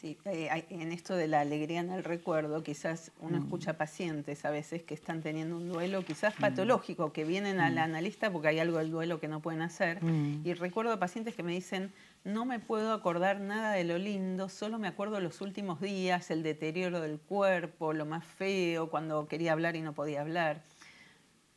Sí, 0.00 0.18
eh, 0.26 0.66
en 0.68 0.92
esto 0.92 1.16
de 1.16 1.26
la 1.26 1.40
alegría 1.40 1.80
en 1.80 1.90
el 1.90 2.04
recuerdo, 2.04 2.62
quizás 2.62 3.12
uno 3.18 3.38
mm. 3.38 3.42
escucha 3.44 3.78
pacientes 3.78 4.44
a 4.44 4.50
veces 4.50 4.82
que 4.82 4.92
están 4.92 5.22
teniendo 5.22 5.56
un 5.56 5.70
duelo 5.70 6.04
quizás 6.04 6.34
mm. 6.36 6.40
patológico, 6.42 7.14
que 7.14 7.24
vienen 7.24 7.60
al 7.60 7.76
mm. 7.76 7.78
analista 7.78 8.30
porque 8.30 8.48
hay 8.48 8.58
algo 8.58 8.76
del 8.76 8.90
duelo 8.90 9.20
que 9.20 9.28
no 9.28 9.40
pueden 9.40 9.62
hacer. 9.62 10.00
Y 10.44 10.52
recuerdo 10.52 10.98
pacientes 10.98 11.34
que 11.34 11.42
me 11.42 11.52
dicen, 11.52 11.92
no 12.24 12.44
me 12.44 12.60
puedo 12.60 12.92
acordar 12.92 13.40
nada 13.40 13.72
de 13.72 13.84
lo 13.84 13.96
lindo, 13.96 14.50
solo 14.50 14.78
me 14.78 14.86
acuerdo 14.86 15.18
los 15.18 15.40
últimos 15.40 15.80
días, 15.80 16.30
el 16.30 16.42
deterioro 16.42 17.00
del 17.00 17.18
cuerpo, 17.18 17.94
lo 17.94 18.04
más 18.04 18.26
feo, 18.26 18.90
cuando 18.90 19.26
quería 19.28 19.52
hablar 19.52 19.76
y 19.76 19.80
no 19.80 19.94
podía 19.94 20.20
hablar. 20.20 20.62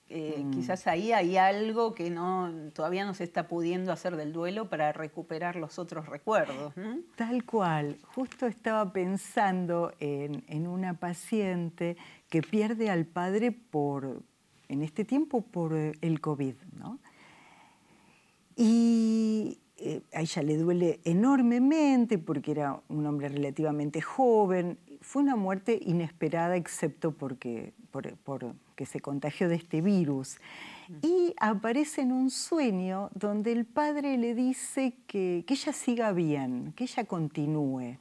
Eh, 0.09 0.41
mm. 0.43 0.51
Quizás 0.51 0.87
ahí 0.87 1.11
hay 1.11 1.37
algo 1.37 1.93
que 1.93 2.09
no, 2.09 2.51
todavía 2.73 3.05
no 3.05 3.13
se 3.13 3.23
está 3.23 3.47
pudiendo 3.47 3.91
hacer 3.91 4.15
del 4.15 4.33
duelo 4.33 4.67
para 4.67 4.91
recuperar 4.91 5.55
los 5.55 5.77
otros 5.77 6.07
recuerdos. 6.07 6.73
Tal 7.15 7.45
cual. 7.45 7.97
Justo 8.15 8.47
estaba 8.47 8.91
pensando 8.91 9.93
en, 9.99 10.67
una 10.67 10.95
paciente 10.95 11.95
que 12.29 12.41
pierde 12.41 12.89
al 12.89 13.05
padre 13.05 13.51
por, 13.51 14.23
en 14.67 14.81
este 14.81 15.05
tiempo 15.05 15.41
por 15.41 15.75
eh, 15.75 15.93
el 16.01 16.19
COVID. 16.21 16.55
Y 18.55 19.59
eh, 19.81 20.01
a 20.13 20.21
ella 20.21 20.43
le 20.43 20.57
duele 20.57 20.99
enormemente 21.03 22.17
porque 22.17 22.51
era 22.51 22.81
un 22.89 23.05
hombre 23.05 23.29
relativamente 23.29 24.01
joven. 24.01 24.77
Fue 25.01 25.21
una 25.21 25.35
muerte 25.35 25.79
inesperada 25.81 26.55
excepto 26.55 27.11
porque, 27.11 27.73
por, 27.91 28.15
por 28.17 28.53
que 28.79 28.85
se 28.85 29.01
contagió 29.01 29.49
de 29.49 29.55
este 29.55 29.81
virus. 29.81 30.37
Y 31.01 31.33
aparece 31.37 31.99
en 31.99 32.13
un 32.13 32.29
sueño 32.29 33.09
donde 33.13 33.51
el 33.51 33.65
padre 33.65 34.17
le 34.17 34.33
dice 34.33 34.95
que, 35.05 35.43
ella 35.45 35.73
siga 35.73 36.13
bien, 36.13 36.71
que 36.77 36.85
ella 36.85 37.03
continúe. 37.03 37.97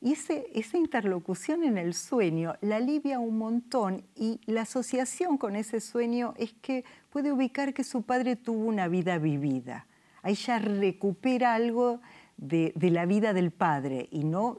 Y 0.00 0.12
esa 0.12 0.78
interlocución 0.78 1.64
en 1.64 1.78
el 1.78 1.94
sueño 1.94 2.54
la 2.60 2.76
alivia 2.76 3.18
un 3.18 3.38
montón 3.38 4.04
y 4.14 4.40
la 4.46 4.62
asociación 4.62 5.36
con 5.36 5.56
ese 5.56 5.80
sueño 5.80 6.32
es 6.38 6.52
que 6.62 6.84
puede 7.10 7.32
ubicar 7.32 7.74
que 7.74 7.82
su 7.82 8.02
padre 8.02 8.36
tuvo 8.36 8.66
una 8.66 8.86
vida 8.86 9.18
vivida. 9.18 9.86
Ahí 10.22 10.34
ya 10.34 10.58
recupera 10.58 11.54
algo 11.54 12.00
de, 12.36 12.72
de 12.74 12.90
la 12.90 13.06
vida 13.06 13.32
del 13.32 13.50
padre 13.50 14.08
y 14.10 14.24
no 14.24 14.58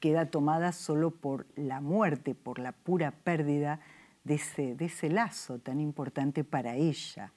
queda 0.00 0.30
tomada 0.30 0.72
solo 0.72 1.10
por 1.10 1.46
la 1.56 1.80
muerte, 1.80 2.34
por 2.34 2.58
la 2.58 2.72
pura 2.72 3.10
pérdida 3.10 3.80
de 4.24 4.34
ese, 4.34 4.74
de 4.74 4.86
ese 4.86 5.08
lazo 5.08 5.58
tan 5.58 5.80
importante 5.80 6.44
para 6.44 6.74
ella. 6.74 7.32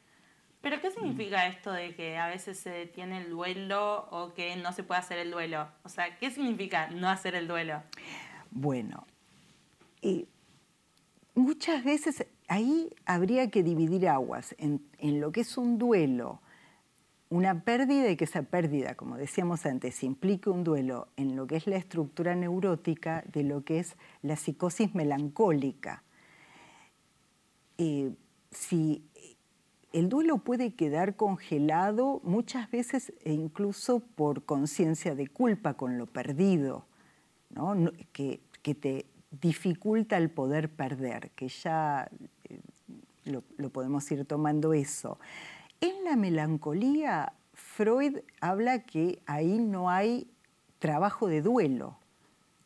¿Pero 0.61 0.81
qué 0.81 0.91
significa 0.91 1.47
esto 1.47 1.71
de 1.71 1.95
que 1.95 2.17
a 2.17 2.27
veces 2.27 2.59
se 2.59 2.69
detiene 2.69 3.21
el 3.21 3.29
duelo 3.29 4.09
o 4.11 4.33
que 4.33 4.55
no 4.57 4.73
se 4.73 4.83
puede 4.83 4.99
hacer 4.99 5.17
el 5.19 5.31
duelo? 5.31 5.69
O 5.83 5.89
sea, 5.89 6.17
¿qué 6.17 6.31
significa 6.31 6.89
no 6.89 7.07
hacer 7.07 7.35
el 7.35 7.47
duelo? 7.47 7.81
Bueno, 8.51 9.05
muchas 11.33 11.83
veces 11.83 12.25
ahí 12.47 12.89
habría 13.05 13.49
que 13.49 13.63
dividir 13.63 14.09
aguas 14.09 14.53
en, 14.57 14.81
en, 14.97 15.21
lo 15.21 15.31
que 15.31 15.41
es 15.41 15.57
un 15.57 15.77
duelo, 15.77 16.41
una 17.29 17.63
pérdida 17.63 18.09
y 18.09 18.17
que 18.17 18.23
esa 18.23 18.43
pérdida, 18.43 18.95
como 18.95 19.17
decíamos 19.17 19.65
antes, 19.65 20.03
implique 20.03 20.49
un 20.49 20.63
duelo 20.63 21.09
en 21.15 21.35
lo 21.35 21.45
que 21.47 21.57
es 21.57 21.67
la 21.67 21.77
estructura 21.77 22.35
neurótica 22.35 23.23
de 23.31 23.43
lo 23.43 23.63
que 23.63 23.79
es 23.79 23.95
la 24.21 24.35
psicosis 24.35 24.95
melancólica 24.95 26.03
eh, 27.79 28.11
si 28.51 29.09
el 29.93 30.09
duelo 30.09 30.39
puede 30.39 30.73
quedar 30.73 31.15
congelado 31.15 32.19
muchas 32.25 32.69
veces 32.69 33.13
e 33.23 33.31
incluso 33.31 34.01
por 34.01 34.43
conciencia 34.43 35.15
de 35.15 35.27
culpa 35.27 35.75
con 35.75 35.97
lo 35.97 36.05
perdido, 36.05 36.85
que, 38.11 38.41
te 38.61 39.05
dificulta 39.31 40.17
el 40.17 40.29
poder 40.29 40.69
perder, 40.69 41.31
que 41.31 41.47
ya 41.47 42.09
eh, 42.43 42.59
lo, 43.23 43.69
podemos 43.69 44.11
ir 44.11 44.25
tomando 44.25 44.73
eso. 44.73 45.17
En 45.81 46.03
la 46.03 46.15
melancolía, 46.15 47.33
Freud 47.53 48.17
habla 48.41 48.79
que 48.83 49.21
ahí 49.25 49.59
no 49.59 49.89
hay 49.89 50.29
trabajo 50.79 51.27
de 51.27 51.41
duelo, 51.41 51.97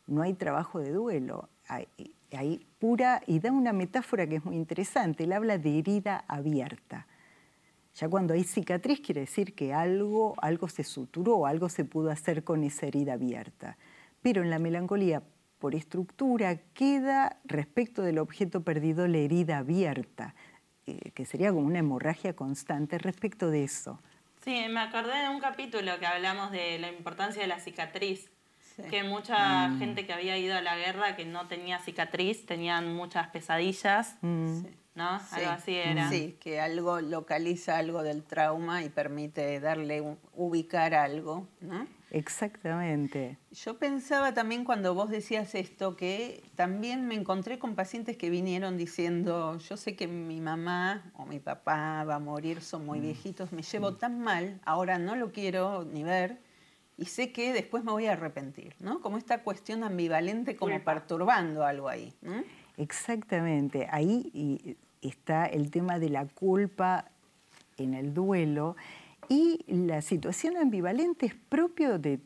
no 0.06 0.22
hay 0.22 0.34
trabajo 0.34 0.80
de 0.80 0.92
duelo. 0.92 1.48
Hay, 1.68 2.66
pura, 2.78 3.22
y 3.26 3.38
da 3.38 3.52
una 3.52 3.72
metáfora 3.72 4.26
que 4.26 4.36
es 4.36 4.44
muy 4.44 4.56
interesante, 4.56 5.24
él 5.24 5.32
habla 5.32 5.56
de 5.56 5.78
herida 5.78 6.24
abierta. 6.26 7.06
Ya 7.94 8.08
cuando 8.08 8.34
hay 8.34 8.42
cicatriz 8.42 9.00
quiere 9.00 9.20
decir 9.22 9.54
que 9.54 9.72
algo, 9.72 10.34
algo 10.42 10.68
se 10.68 10.82
suturó, 10.82 11.46
algo 11.46 11.68
se 11.68 11.84
pudo 11.84 12.10
hacer 12.10 12.42
con 12.42 12.64
esa 12.64 12.86
herida 12.86 13.12
abierta. 13.12 13.78
Pero 14.20 14.42
en 14.42 14.50
la 14.50 14.58
melancolía, 14.58 15.22
por 15.60 15.76
estructura, 15.76 16.56
queda 16.74 17.38
respecto 17.44 18.02
del 18.02 18.18
objeto 18.18 18.64
perdido 18.64 19.06
la 19.06 19.18
herida 19.18 19.58
abierta, 19.58 20.34
que 21.14 21.24
sería 21.24 21.50
como 21.50 21.66
una 21.66 21.78
hemorragia 21.78 22.34
constante 22.34 22.98
respecto 22.98 23.50
de 23.50 23.64
eso. 23.64 23.98
Sí, 24.44 24.66
me 24.68 24.80
acordé 24.80 25.22
de 25.22 25.28
un 25.28 25.40
capítulo 25.40 25.98
que 25.98 26.06
hablamos 26.06 26.50
de 26.50 26.78
la 26.78 26.88
importancia 26.88 27.40
de 27.40 27.48
la 27.48 27.60
cicatriz 27.60 28.30
que 28.90 29.04
mucha 29.04 29.68
mm. 29.68 29.78
gente 29.78 30.06
que 30.06 30.12
había 30.12 30.36
ido 30.36 30.56
a 30.56 30.60
la 30.60 30.76
guerra 30.76 31.16
que 31.16 31.24
no 31.24 31.46
tenía 31.46 31.78
cicatriz, 31.78 32.44
tenían 32.44 32.94
muchas 32.94 33.28
pesadillas, 33.28 34.16
mm. 34.20 34.62
¿no? 34.96 35.20
Algo 35.30 35.50
así 35.50 35.76
era. 35.76 36.10
Sí, 36.10 36.36
que 36.40 36.60
algo 36.60 37.00
localiza 37.00 37.78
algo 37.78 38.02
del 38.02 38.24
trauma 38.24 38.82
y 38.82 38.88
permite 38.88 39.60
darle, 39.60 40.02
ubicar 40.34 40.94
algo, 40.94 41.46
¿no? 41.60 41.86
Exactamente. 42.14 43.38
Yo 43.50 43.76
pensaba 43.76 44.32
también 44.34 44.64
cuando 44.64 44.94
vos 44.94 45.10
decías 45.10 45.56
esto 45.56 45.96
que 45.96 46.44
también 46.54 47.08
me 47.08 47.16
encontré 47.16 47.58
con 47.58 47.74
pacientes 47.74 48.16
que 48.16 48.30
vinieron 48.30 48.76
diciendo, 48.76 49.58
yo 49.58 49.76
sé 49.76 49.96
que 49.96 50.06
mi 50.06 50.40
mamá 50.40 51.10
o 51.16 51.26
mi 51.26 51.40
papá 51.40 52.04
va 52.04 52.14
a 52.14 52.18
morir, 52.20 52.60
son 52.60 52.86
muy 52.86 53.00
mm. 53.00 53.02
viejitos, 53.02 53.52
me 53.52 53.62
llevo 53.62 53.94
tan 53.94 54.20
mal, 54.20 54.60
ahora 54.64 54.96
no 55.00 55.16
lo 55.16 55.32
quiero 55.32 55.84
ni 55.84 56.04
ver 56.04 56.38
y 56.96 57.06
sé 57.06 57.32
que 57.32 57.52
después 57.52 57.82
me 57.82 57.90
voy 57.90 58.06
a 58.06 58.12
arrepentir, 58.12 58.76
¿no? 58.78 59.00
Como 59.00 59.18
esta 59.18 59.42
cuestión 59.42 59.82
ambivalente 59.82 60.54
como 60.54 60.78
perturbando 60.84 61.64
algo 61.64 61.88
ahí. 61.88 62.14
Exactamente, 62.76 63.88
ahí 63.90 64.76
está 65.02 65.46
el 65.46 65.72
tema 65.72 65.98
de 65.98 66.10
la 66.10 66.26
culpa 66.26 67.10
en 67.76 67.94
el 67.94 68.14
duelo 68.14 68.76
y 69.28 69.64
la 69.68 70.02
situación 70.02 70.56
ambivalente 70.56 71.26
es 71.26 71.34
propio 71.34 71.98
de, 71.98 72.20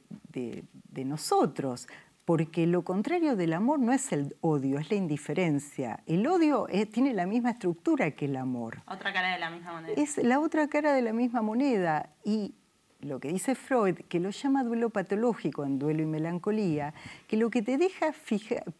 nosotros, 1.05 1.87
porque 2.25 2.67
lo 2.67 2.83
contrario 2.83 3.37
del 3.37 3.53
amor 3.53 3.79
no 3.79 3.93
es 3.93 4.13
el 4.13 4.37
odio, 4.41 4.79
es 4.79 4.91
la 4.91 4.97
indiferencia. 4.97 6.03
El 6.07 6.27
odio 6.27 6.67
tiene 6.93 7.15
la 7.15 7.27
misma 7.27 7.51
estructura 7.51 8.11
que 8.11 8.25
el 8.25 8.37
amor. 8.37 8.83
Otra 8.87 9.13
cara 9.13 9.33
de 9.33 9.39
la 9.39 9.51
misma 9.51 9.73
moneda. 9.75 9.95
Es 9.97 10.19
la 10.19 10.41
otra 10.41 10.69
cara 10.69 10.93
de 10.93 11.03
la 11.03 11.13
misma 11.13 11.41
moneda 11.41 12.11
y 12.25 12.55
lo 13.01 13.21
que 13.21 13.29
dice 13.29 13.55
Freud, 13.55 13.97
que 14.09 14.19
lo 14.19 14.31
llama 14.31 14.65
duelo 14.65 14.91
patológico 14.91 15.65
en 15.65 15.79
duelo 15.79 16.03
y 16.03 16.07
melancolía, 16.07 16.95
que 17.29 17.37
lo 17.37 17.51
que 17.51 17.63
te 17.63 17.79
deja 17.79 18.13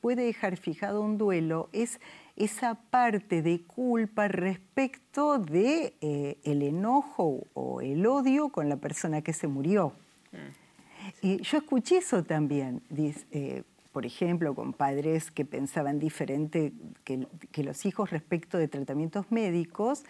puede 0.01 0.25
dejar 0.25 0.57
fijado 0.57 1.01
un 1.01 1.19
duelo 1.19 1.69
es 1.73 2.01
esa 2.37 2.75
parte 2.75 3.43
de 3.43 3.61
culpa 3.63 4.29
respecto 4.29 5.39
de 5.39 5.95
eh, 6.01 6.39
el 6.45 6.63
enojo 6.63 7.47
o 7.55 7.81
el 7.81 8.07
odio 8.07 8.49
con 8.49 8.69
la 8.69 8.77
persona 8.77 9.23
que 9.23 9.33
se 9.33 9.47
murió. 9.47 9.93
Mm. 10.33 10.69
Y 11.23 11.43
yo 11.43 11.59
escuché 11.59 11.99
eso 11.99 12.23
también, 12.25 12.83
eh, 13.31 13.63
por 13.93 14.05
ejemplo, 14.05 14.55
con 14.55 14.73
padres 14.73 15.31
que 15.31 15.45
pensaban 15.45 15.99
diferente 15.99 16.73
que, 17.05 17.27
los 17.63 17.87
hijos 17.87 18.11
respecto 18.11 18.59
de 18.59 18.69
tratamientos 18.69 19.31
médicos. 19.31 20.05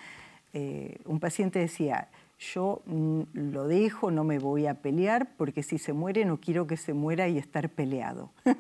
Eh, 0.55 0.99
un 1.05 1.21
paciente 1.21 1.59
decía, 1.59 2.09
yo 2.39 2.83
mm, 2.87 3.23
lo 3.35 3.67
dejo, 3.67 4.11
no 4.11 4.25
me 4.25 4.39
voy 4.39 4.67
a 4.67 4.75
pelear, 4.75 5.35
porque 5.37 5.63
si 5.63 5.79
se 5.79 5.93
muere 5.93 6.25
no 6.25 6.41
quiero 6.41 6.67
que 6.67 6.77
se 6.77 6.95
muera 6.95 7.29
y 7.29 7.39
estar 7.39 7.69
peleado. 7.71 8.33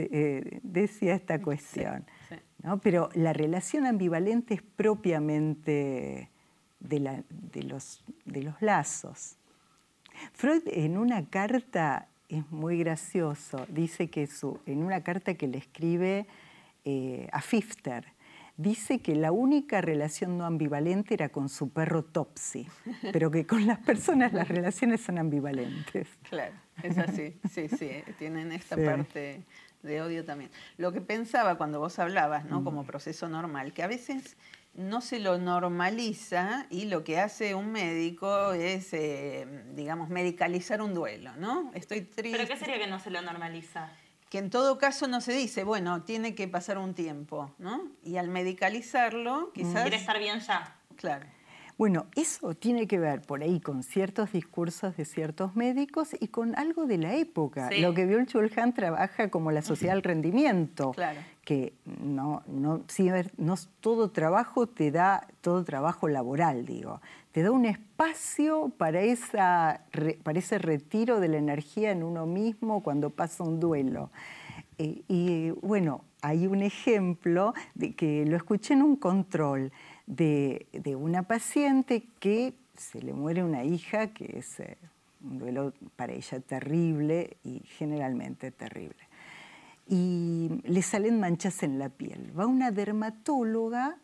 Eh, 0.00 0.60
decía 0.62 1.16
esta 1.16 1.42
cuestión. 1.42 2.04
Pero 2.84 3.08
la 3.14 3.32
relación 3.32 3.84
ambivalente 3.84 4.54
es 4.54 4.62
propiamente 4.62 6.30
de, 6.78 7.24
los, 7.64 8.04
de 8.24 8.42
los 8.44 8.62
lazos. 8.62 9.36
Freud 10.34 10.62
en 10.66 10.98
una 10.98 11.26
carta 11.26 12.06
es 12.28 12.48
muy 12.52 12.78
gracioso, 12.78 13.66
dice 13.68 14.08
que 14.08 14.28
su, 14.28 14.60
en 14.66 14.84
una 14.84 15.02
carta 15.02 15.34
que 15.34 15.48
le 15.48 15.58
escribe 15.58 16.26
eh, 16.84 17.28
a 17.32 17.40
Fifter, 17.40 18.06
dice 18.58 18.98
que 18.98 19.14
la 19.14 19.32
única 19.32 19.80
relación 19.80 20.36
no 20.36 20.44
ambivalente 20.44 21.14
era 21.14 21.30
con 21.30 21.48
su 21.48 21.70
perro 21.70 22.04
Topsy, 22.04 22.68
pero 23.12 23.30
que 23.30 23.46
con 23.46 23.66
las 23.66 23.78
personas 23.78 24.34
las 24.34 24.48
relaciones 24.48 25.00
son 25.00 25.18
ambivalentes. 25.18 26.08
Claro, 26.28 26.54
es 26.82 26.98
así, 26.98 27.38
sí, 27.50 27.68
sí, 27.68 27.90
tienen 28.18 28.52
esta 28.52 28.76
parte 28.76 29.44
de 29.82 30.02
odio 30.02 30.24
también. 30.24 30.50
Lo 30.76 30.92
que 30.92 31.00
pensaba 31.00 31.56
cuando 31.56 31.78
vos 31.78 31.98
hablabas, 32.00 32.44
¿no? 32.44 32.64
Como 32.64 32.84
proceso 32.84 33.28
normal, 33.28 33.72
que 33.72 33.84
a 33.84 33.86
veces 33.86 34.36
no 34.74 35.00
se 35.00 35.20
lo 35.20 35.38
normaliza 35.38 36.66
y 36.68 36.86
lo 36.86 37.04
que 37.04 37.20
hace 37.20 37.54
un 37.54 37.70
médico 37.70 38.52
es, 38.52 38.92
eh, 38.92 39.46
digamos, 39.74 40.08
medicalizar 40.08 40.82
un 40.82 40.94
duelo, 40.94 41.34
¿no? 41.36 41.70
Estoy 41.74 42.02
triste. 42.02 42.36
¿Pero 42.36 42.48
qué 42.48 42.56
sería 42.56 42.78
que 42.78 42.88
no 42.88 42.98
se 42.98 43.10
lo 43.10 43.22
normaliza? 43.22 43.92
Que 44.30 44.38
en 44.38 44.50
todo 44.50 44.78
caso 44.78 45.08
no 45.08 45.20
se 45.20 45.32
dice, 45.32 45.64
bueno, 45.64 46.02
tiene 46.02 46.34
que 46.34 46.48
pasar 46.48 46.78
un 46.78 46.94
tiempo, 46.94 47.54
¿no? 47.58 47.90
Y 48.02 48.16
al 48.16 48.28
medicalizarlo, 48.28 49.52
quizás... 49.52 49.82
Quiere 49.82 49.96
estar 49.96 50.18
bien 50.18 50.40
ya. 50.40 50.76
Claro. 50.96 51.26
Bueno, 51.78 52.06
eso 52.16 52.54
tiene 52.54 52.88
que 52.88 52.98
ver 52.98 53.22
por 53.22 53.40
ahí 53.40 53.60
con 53.60 53.84
ciertos 53.84 54.32
discursos 54.32 54.96
de 54.96 55.04
ciertos 55.04 55.54
médicos 55.54 56.08
y 56.18 56.26
con 56.26 56.58
algo 56.58 56.86
de 56.86 56.98
la 56.98 57.14
época. 57.14 57.70
Lo 57.78 57.94
que 57.94 58.04
Biol 58.04 58.26
Chulhan 58.26 58.74
trabaja 58.74 59.30
como 59.30 59.52
la 59.52 59.62
sociedad 59.62 59.94
del 59.94 60.02
rendimiento, 60.02 60.90
claro. 60.90 61.20
Que 61.48 61.72
no, 61.86 62.42
no, 62.46 62.82
no 63.38 63.54
todo 63.80 64.10
trabajo 64.10 64.66
te 64.66 64.90
da, 64.90 65.26
todo 65.40 65.64
trabajo 65.64 66.06
laboral, 66.06 66.66
digo, 66.66 67.00
te 67.32 67.42
da 67.42 67.50
un 67.50 67.64
espacio 67.64 68.70
para, 68.76 69.00
esa, 69.00 69.80
para 70.24 70.38
ese 70.38 70.58
retiro 70.58 71.20
de 71.20 71.28
la 71.28 71.38
energía 71.38 71.90
en 71.90 72.02
uno 72.02 72.26
mismo 72.26 72.82
cuando 72.82 73.08
pasa 73.08 73.44
un 73.44 73.60
duelo. 73.60 74.10
Eh, 74.76 75.00
y 75.08 75.50
bueno, 75.62 76.04
hay 76.20 76.46
un 76.46 76.60
ejemplo 76.60 77.54
de 77.74 77.94
que 77.94 78.26
lo 78.26 78.36
escuché 78.36 78.74
en 78.74 78.82
un 78.82 78.96
control 78.96 79.72
de, 80.06 80.66
una 81.00 81.22
paciente 81.22 82.04
que 82.20 82.52
se 82.76 83.00
le 83.00 83.14
muere 83.14 83.42
una 83.42 83.64
hija, 83.64 84.08
que 84.08 84.38
es 84.38 84.60
eh, 84.60 84.76
un 85.24 85.38
duelo 85.38 85.72
para 85.96 86.12
ella 86.12 86.40
terrible 86.40 87.38
y 87.42 87.60
generalmente 87.78 88.50
terrible. 88.50 89.07
Y 89.88 90.60
le 90.64 90.82
salen 90.82 91.18
manchas 91.18 91.62
en 91.62 91.78
la 91.78 91.88
piel. 91.88 92.38
Va 92.38 92.46
una 92.46 92.70
dermatóloga, 92.70 93.96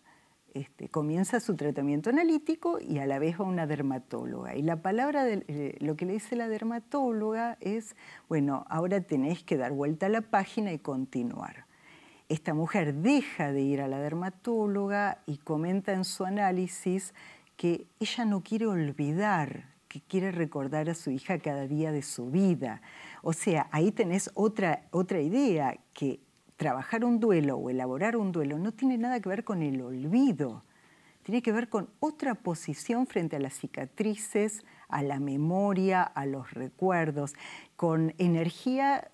este, 0.54 0.88
comienza 0.88 1.40
su 1.40 1.56
tratamiento 1.56 2.10
analítico 2.10 2.78
y 2.80 2.98
a 2.98 3.06
la 3.06 3.18
vez 3.18 3.38
va 3.38 3.44
una 3.44 3.66
dermatóloga. 3.66 4.56
Y 4.56 4.62
la 4.62 4.82
palabra, 4.82 5.24
de, 5.24 5.44
eh, 5.48 5.76
lo 5.80 5.96
que 5.96 6.06
le 6.06 6.14
dice 6.14 6.36
la 6.36 6.48
dermatóloga 6.48 7.58
es, 7.60 7.96
bueno, 8.28 8.64
ahora 8.70 9.02
tenés 9.02 9.44
que 9.44 9.56
dar 9.56 9.72
vuelta 9.72 10.06
a 10.06 10.08
la 10.08 10.22
página 10.22 10.72
y 10.72 10.78
continuar 10.78 11.66
esta 12.28 12.54
mujer 12.54 12.94
deja 12.94 13.52
de 13.52 13.60
ir 13.62 13.80
a 13.80 13.88
la 13.88 13.98
dermatóloga 13.98 15.18
y 15.26 15.38
comenta 15.38 15.92
en 15.92 16.04
su 16.04 16.24
análisis 16.24 17.14
que 17.56 17.86
ella 18.00 18.24
no 18.24 18.42
quiere 18.42 18.66
olvidar, 18.66 19.66
que 19.88 20.00
quiere 20.00 20.32
recordar 20.32 20.88
a 20.88 20.94
su 20.94 21.10
hija 21.10 21.38
cada 21.38 21.66
día 21.66 21.92
de 21.92 22.02
su 22.02 22.30
vida. 22.30 22.80
O 23.26 23.32
sea, 23.32 23.68
ahí 23.72 23.90
tenés 23.90 24.30
otra, 24.34 24.86
otra 24.90 25.18
idea, 25.18 25.78
que 25.94 26.20
trabajar 26.58 27.06
un 27.06 27.20
duelo 27.20 27.56
o 27.56 27.70
elaborar 27.70 28.18
un 28.18 28.32
duelo 28.32 28.58
no 28.58 28.72
tiene 28.72 28.98
nada 28.98 29.18
que 29.18 29.30
ver 29.30 29.44
con 29.44 29.62
el 29.62 29.80
olvido, 29.80 30.62
tiene 31.22 31.40
que 31.40 31.50
ver 31.50 31.70
con 31.70 31.88
otra 32.00 32.34
posición 32.34 33.06
frente 33.06 33.36
a 33.36 33.38
las 33.38 33.54
cicatrices, 33.54 34.62
a 34.88 35.02
la 35.02 35.20
memoria, 35.20 36.02
a 36.02 36.26
los 36.26 36.50
recuerdos, 36.52 37.32
con 37.76 38.12
energía 38.18 39.10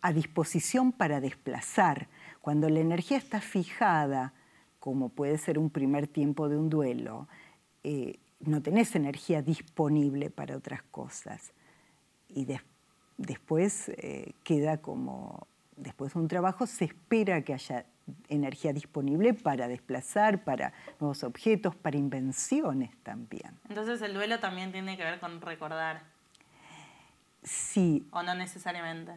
a 0.00 0.12
disposición 0.12 0.90
para 0.90 1.20
desplazar. 1.20 2.08
Cuando 2.40 2.68
la 2.68 2.80
energía 2.80 3.16
está 3.16 3.40
fijada, 3.40 4.34
como 4.80 5.10
puede 5.10 5.38
ser 5.38 5.60
un 5.60 5.70
primer 5.70 6.08
tiempo 6.08 6.48
de 6.48 6.56
un 6.56 6.68
duelo, 6.68 7.28
eh, 7.84 8.18
no 8.40 8.60
tenés 8.60 8.96
energía 8.96 9.40
disponible 9.40 10.30
para 10.30 10.56
otras 10.56 10.82
cosas. 10.82 11.52
Y 12.26 12.44
después 12.44 12.71
eh, 13.88 14.32
queda 14.44 14.78
como, 14.78 15.46
después 15.76 16.14
de 16.14 16.20
un 16.20 16.28
trabajo 16.28 16.66
se 16.66 16.86
espera 16.86 17.42
que 17.42 17.54
haya 17.54 17.86
energía 18.28 18.72
disponible 18.72 19.34
para 19.34 19.68
desplazar, 19.68 20.44
para 20.44 20.72
nuevos 21.00 21.22
objetos, 21.24 21.74
para 21.76 21.96
invenciones 21.96 22.90
también. 23.02 23.58
Entonces 23.68 24.02
el 24.02 24.14
duelo 24.14 24.40
también 24.40 24.72
tiene 24.72 24.96
que 24.96 25.04
ver 25.04 25.20
con 25.20 25.40
recordar. 25.40 26.02
Sí. 27.42 28.06
¿O 28.10 28.22
no 28.22 28.34
necesariamente? 28.34 29.12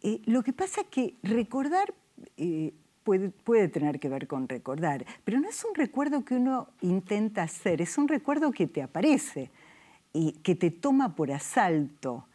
Eh, 0.00 0.20
lo 0.26 0.42
que 0.42 0.52
pasa 0.52 0.82
es 0.82 0.86
que 0.88 1.16
recordar 1.22 1.94
eh, 2.36 2.72
puede, 3.04 3.30
puede 3.30 3.68
tener 3.68 4.00
que 4.00 4.08
ver 4.08 4.26
con 4.26 4.48
recordar, 4.48 5.04
pero 5.24 5.40
no 5.40 5.48
es 5.48 5.64
un 5.64 5.74
recuerdo 5.74 6.24
que 6.24 6.34
uno 6.34 6.68
intenta 6.80 7.42
hacer, 7.42 7.80
es 7.80 7.98
un 7.98 8.08
recuerdo 8.08 8.50
que 8.52 8.66
te 8.66 8.82
aparece 8.82 9.50
y 10.12 10.32
que 10.42 10.54
te 10.54 10.70
toma 10.70 11.14
por 11.14 11.30
asalto. 11.30 12.26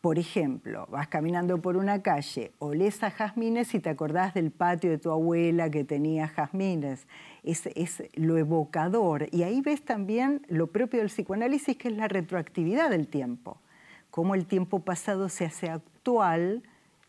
Por 0.00 0.18
ejemplo, 0.18 0.86
vas 0.90 1.08
caminando 1.08 1.60
por 1.60 1.76
una 1.76 2.02
calle, 2.02 2.52
olés 2.58 3.02
a 3.02 3.10
jazmines 3.10 3.74
y 3.74 3.80
te 3.80 3.88
acordás 3.88 4.34
del 4.34 4.50
patio 4.50 4.90
de 4.90 4.98
tu 4.98 5.10
abuela 5.10 5.70
que 5.70 5.84
tenía 5.84 6.28
jazmines. 6.28 7.06
Es, 7.42 8.02
lo 8.14 8.36
evocador. 8.36 9.28
Y 9.32 9.42
ahí 9.42 9.60
ves 9.60 9.84
también 9.84 10.46
lo 10.48 10.68
propio 10.68 11.00
del 11.00 11.08
psicoanálisis, 11.08 11.76
que 11.76 11.88
es 11.88 11.96
la 11.96 12.08
retroactividad 12.08 12.90
del 12.90 13.08
tiempo. 13.08 13.58
Cómo 14.10 14.34
el 14.34 14.46
tiempo 14.46 14.80
pasado 14.80 15.28
se 15.28 15.44
hace 15.46 15.70
actual 15.70 16.62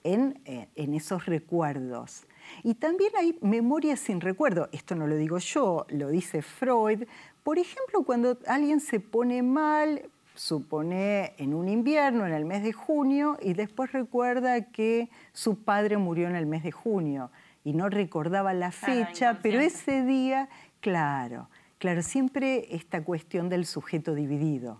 en, 0.04 0.39
eh, 0.45 0.67
en 0.76 0.93
esos 0.93 1.26
recuerdos. 1.26 2.26
Y 2.63 2.76
también 2.76 3.12
hay 3.17 3.38
memorias 3.41 4.00
sin 4.00 4.21
recuerdo. 4.21 4.69
Esto 4.71 4.95
no 4.95 5.08
lo 5.08 5.17
digo 5.17 5.38
yo, 5.38 5.86
lo 5.89 6.10
dice 6.10 6.41
Freud. 6.41 7.04
Por 7.43 7.60
ejemplo, 7.60 8.04
cuando 8.04 8.38
alguien 8.47 8.80
se 8.80 9.00
pone 9.00 9.43
mal, 9.43 10.10
supone 10.38 11.34
en 11.38 11.54
un 11.54 11.67
invierno, 11.67 12.26
en 12.26 12.34
el 12.34 12.45
mes 12.45 12.63
de 12.63 12.73
junio, 12.73 13.38
y 13.41 13.54
después 13.54 13.91
recuerda 13.91 14.62
que 14.71 15.10
su 15.34 15.63
padre 15.63 15.97
murió 15.97 16.28
en 16.28 16.36
el 16.36 16.45
mes 16.45 16.63
de 16.63 16.71
junio 16.71 17.32
y 17.63 17.73
no 17.73 17.89
recordaba 17.89 18.54
la 18.54 18.71
fecha, 18.71 19.39
pero 19.41 19.60
ese 19.60 20.06
día, 20.06 20.47
claro, 20.80 21.50
claro, 21.80 22.02
siempre 22.02 22.76
esta 22.76 23.04
cuestión 23.04 23.50
del 23.50 23.65
sujeto 23.65 24.15
dividido. 24.15 24.80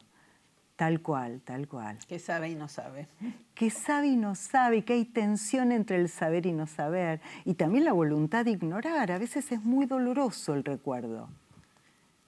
Tal 0.78 1.02
cual, 1.02 1.41
tal 1.41 1.67
cual. 1.67 1.98
Que 2.08 2.20
sabe 2.20 2.50
y 2.50 2.56
no 2.56 2.67
sabe. 2.67 3.08
Que 3.56 3.72
sabe 3.72 4.10
y 4.10 4.15
no 4.15 4.36
sabe, 4.36 4.86
que 4.86 4.93
hay 4.93 5.06
tensión 5.06 5.72
entre 5.72 5.98
el 5.98 6.08
saber 6.08 6.46
y 6.46 6.52
no 6.52 6.67
saber. 6.67 7.20
Y 7.46 7.56
también 7.56 7.84
la 7.84 7.93
voluntad 7.93 8.46
de 8.46 8.52
ignorar. 8.52 9.12
A 9.12 9.17
veces 9.17 9.52
es 9.52 9.63
muy 9.63 9.88
doloroso 9.88 10.54
el 10.54 10.63
recuerdo. 10.63 11.30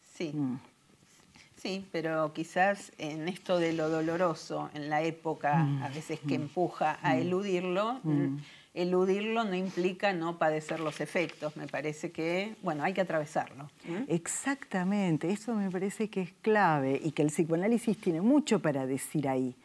Sí. 0.02 0.32
Mm. 0.34 0.58
Sí, 1.62 1.86
pero 1.91 2.32
quizás 2.34 2.91
en 2.98 3.28
esto 3.28 3.60
de 3.60 3.74
lo 3.74 3.89
doloroso, 3.89 4.69
en 4.74 4.89
la 4.89 5.02
época 5.02 5.56
mm. 5.56 5.84
a 5.84 5.89
veces 5.89 6.19
que 6.22 6.39
mm. 6.39 6.43
empuja 6.43 7.00
a 7.02 7.17
eludirlo, 7.17 8.00
eludirlo 8.74 9.43
no 9.43 9.56
implica 9.56 10.13
no 10.13 10.38
padecer 10.38 10.80
los 10.80 11.02
efectos. 11.02 11.58
Me 11.58 11.67
parece 11.67 12.12
que, 12.12 12.56
bueno, 12.62 12.84
hay 12.84 12.93
que 12.93 13.02
atravesarlo. 13.02 13.69
Exactamente, 14.08 15.30
eso 15.32 15.54
me 15.54 15.69
parece 15.69 16.10
que 16.10 16.22
es 16.22 16.34
clave 16.41 17.00
y 17.04 17.12
que 17.12 17.24
el 17.24 17.30
psicoanálisis 17.30 17.98
tiene 18.00 18.22
mucho 18.22 18.60
para 18.60 18.86
decir 18.86 19.28
ahí. 19.28 19.56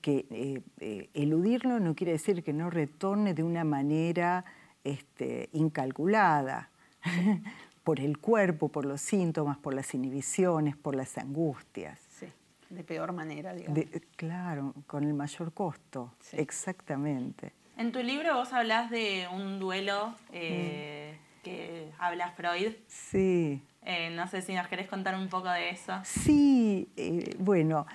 Que 0.00 0.26
eh, 0.30 0.62
eh, 0.78 1.08
eludirlo 1.14 1.80
no 1.80 1.96
quiere 1.96 2.12
decir 2.12 2.44
que 2.44 2.52
no 2.52 2.70
retorne 2.70 3.34
de 3.34 3.42
una 3.42 3.64
manera 3.64 4.44
este, 4.84 5.48
incalculada. 5.52 6.70
por 7.84 8.00
el 8.00 8.18
cuerpo, 8.18 8.68
por 8.70 8.86
los 8.86 9.00
síntomas, 9.00 9.58
por 9.58 9.74
las 9.74 9.94
inhibiciones, 9.94 10.76
por 10.76 10.96
las 10.96 11.16
angustias. 11.18 12.00
Sí, 12.18 12.26
de 12.70 12.82
peor 12.82 13.12
manera, 13.12 13.54
digamos. 13.54 13.84
claro, 14.16 14.74
con 14.86 15.04
el 15.04 15.12
mayor 15.12 15.52
costo, 15.52 16.14
exactamente. 16.32 17.52
En 17.76 17.92
tu 17.92 18.02
libro 18.02 18.34
vos 18.36 18.52
hablas 18.52 18.90
de 18.90 19.28
un 19.32 19.58
duelo 19.58 20.14
eh, 20.32 21.18
que 21.42 21.92
habla 21.98 22.30
Freud. 22.30 22.72
Sí. 22.86 23.62
Eh, 23.82 24.10
no 24.10 24.26
sé 24.28 24.40
si 24.40 24.54
nos 24.54 24.66
querés 24.68 24.88
contar 24.88 25.14
un 25.14 25.28
poco 25.28 25.50
de 25.50 25.70
eso. 25.70 26.00
Sí, 26.04 26.88
eh, 26.96 27.36
bueno, 27.38 27.86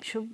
yo 0.00 0.26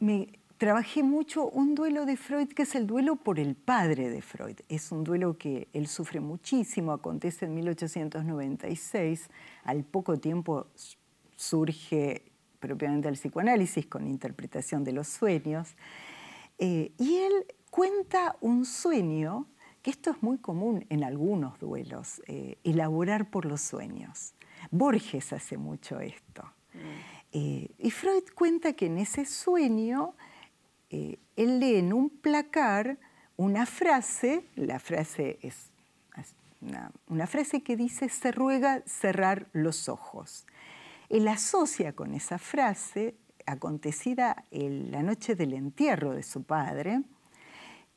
me 0.00 0.28
trabajé 0.58 1.04
mucho 1.04 1.48
un 1.48 1.74
duelo 1.74 2.04
de 2.04 2.16
Freud 2.16 2.48
que 2.48 2.64
es 2.64 2.74
el 2.74 2.86
duelo 2.86 3.16
por 3.16 3.38
el 3.38 3.54
padre 3.54 4.10
de 4.10 4.20
Freud. 4.20 4.56
Es 4.68 4.92
un 4.92 5.04
duelo 5.04 5.38
que 5.38 5.68
él 5.72 5.86
sufre 5.86 6.20
muchísimo, 6.20 6.92
acontece 6.92 7.46
en 7.46 7.54
1896, 7.54 9.30
al 9.64 9.84
poco 9.84 10.18
tiempo 10.18 10.66
surge 11.36 12.32
propiamente 12.58 13.08
el 13.08 13.14
psicoanálisis 13.14 13.86
con 13.86 14.06
interpretación 14.08 14.82
de 14.82 14.92
los 14.92 15.06
sueños. 15.06 15.76
Eh, 16.58 16.92
y 16.98 17.18
él 17.18 17.32
cuenta 17.70 18.36
un 18.40 18.64
sueño, 18.64 19.46
que 19.80 19.90
esto 19.90 20.10
es 20.10 20.22
muy 20.22 20.38
común 20.38 20.84
en 20.88 21.04
algunos 21.04 21.60
duelos, 21.60 22.20
eh, 22.26 22.58
elaborar 22.64 23.30
por 23.30 23.44
los 23.44 23.60
sueños. 23.60 24.34
Borges 24.72 25.32
hace 25.32 25.56
mucho 25.56 26.00
esto. 26.00 26.42
Mm. 26.74 26.78
Eh, 27.30 27.70
y 27.78 27.90
Freud 27.92 28.24
cuenta 28.34 28.72
que 28.72 28.86
en 28.86 28.98
ese 28.98 29.24
sueño 29.24 30.14
él 30.90 31.60
lee 31.60 31.76
en 31.76 31.92
un 31.92 32.10
placar 32.10 32.98
una 33.36 33.66
frase, 33.66 34.44
la 34.56 34.78
frase 34.78 35.38
es 35.42 35.70
una, 37.06 37.26
frase 37.28 37.62
que 37.62 37.76
dice, 37.76 38.08
se 38.08 38.32
ruega 38.32 38.82
cerrar 38.84 39.46
los 39.52 39.88
ojos. 39.88 40.44
Él 41.08 41.28
asocia 41.28 41.92
con 41.92 42.14
esa 42.14 42.38
frase, 42.38 43.14
acontecida 43.46 44.44
la 44.50 45.02
noche 45.02 45.36
del 45.36 45.52
entierro 45.54 46.14
de 46.14 46.24
su 46.24 46.42
padre, 46.42 47.02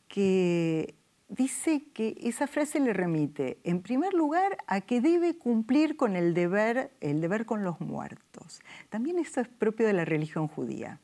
que 0.07 0.93
dice 1.27 1.85
que 1.93 2.15
esa 2.21 2.45
frase 2.45 2.79
le 2.79 2.93
remite, 2.93 3.59
en 3.63 3.81
primer 3.81 4.13
lugar, 4.13 4.57
a 4.67 4.81
que 4.81 5.01
debe 5.01 5.37
cumplir 5.37 5.95
con 5.95 6.15
el 6.15 6.35
deber, 6.35 6.91
el 7.01 7.19
deber 7.19 7.45
con 7.45 7.63
los 7.63 7.79
muertos. 7.81 8.61
También 8.89 9.17
esto 9.17 9.41
es 9.41 9.47
propio 9.47 9.87
de 9.87 9.93
la 9.93 10.05
religión 10.05 10.47
judía. 10.47 10.99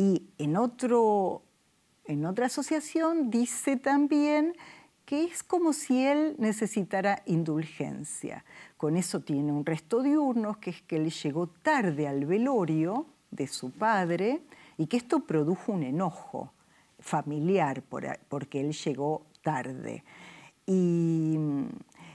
Y 0.00 0.22
en, 0.38 0.56
otro, 0.56 1.42
en 2.06 2.24
otra 2.24 2.46
asociación 2.46 3.30
dice 3.30 3.76
también 3.76 4.56
que 5.04 5.24
es 5.24 5.42
como 5.42 5.74
si 5.74 6.06
él 6.06 6.36
necesitara 6.38 7.22
indulgencia. 7.26 8.46
Con 8.78 8.96
eso 8.96 9.20
tiene 9.20 9.52
un 9.52 9.66
resto 9.66 10.02
diurnos, 10.02 10.56
que 10.56 10.70
es 10.70 10.80
que 10.80 10.96
él 10.96 11.10
llegó 11.10 11.48
tarde 11.48 12.08
al 12.08 12.24
velorio 12.24 13.04
de 13.30 13.46
su 13.46 13.72
padre 13.72 14.40
y 14.78 14.86
que 14.86 14.96
esto 14.96 15.20
produjo 15.20 15.72
un 15.72 15.82
enojo 15.82 16.50
familiar 16.98 17.82
porque 17.82 18.62
él 18.62 18.72
llegó 18.72 19.26
tarde. 19.42 20.02
Y 20.64 21.36
mm, 21.38 21.68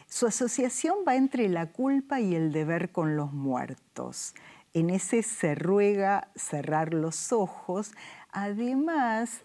su 0.08 0.26
asociación 0.26 0.98
va 1.08 1.18
entre 1.18 1.50
la 1.50 1.72
culpa 1.72 2.20
y 2.20 2.34
el 2.34 2.52
deber 2.52 2.92
con 2.92 3.16
los 3.16 3.32
muertos. 3.32 4.34
En 4.76 4.90
ese 4.90 5.24
se 5.24 5.56
ruega 5.56 6.28
cerrar 6.36 6.94
los 6.94 7.32
ojos. 7.32 7.94
Además, 8.30 9.42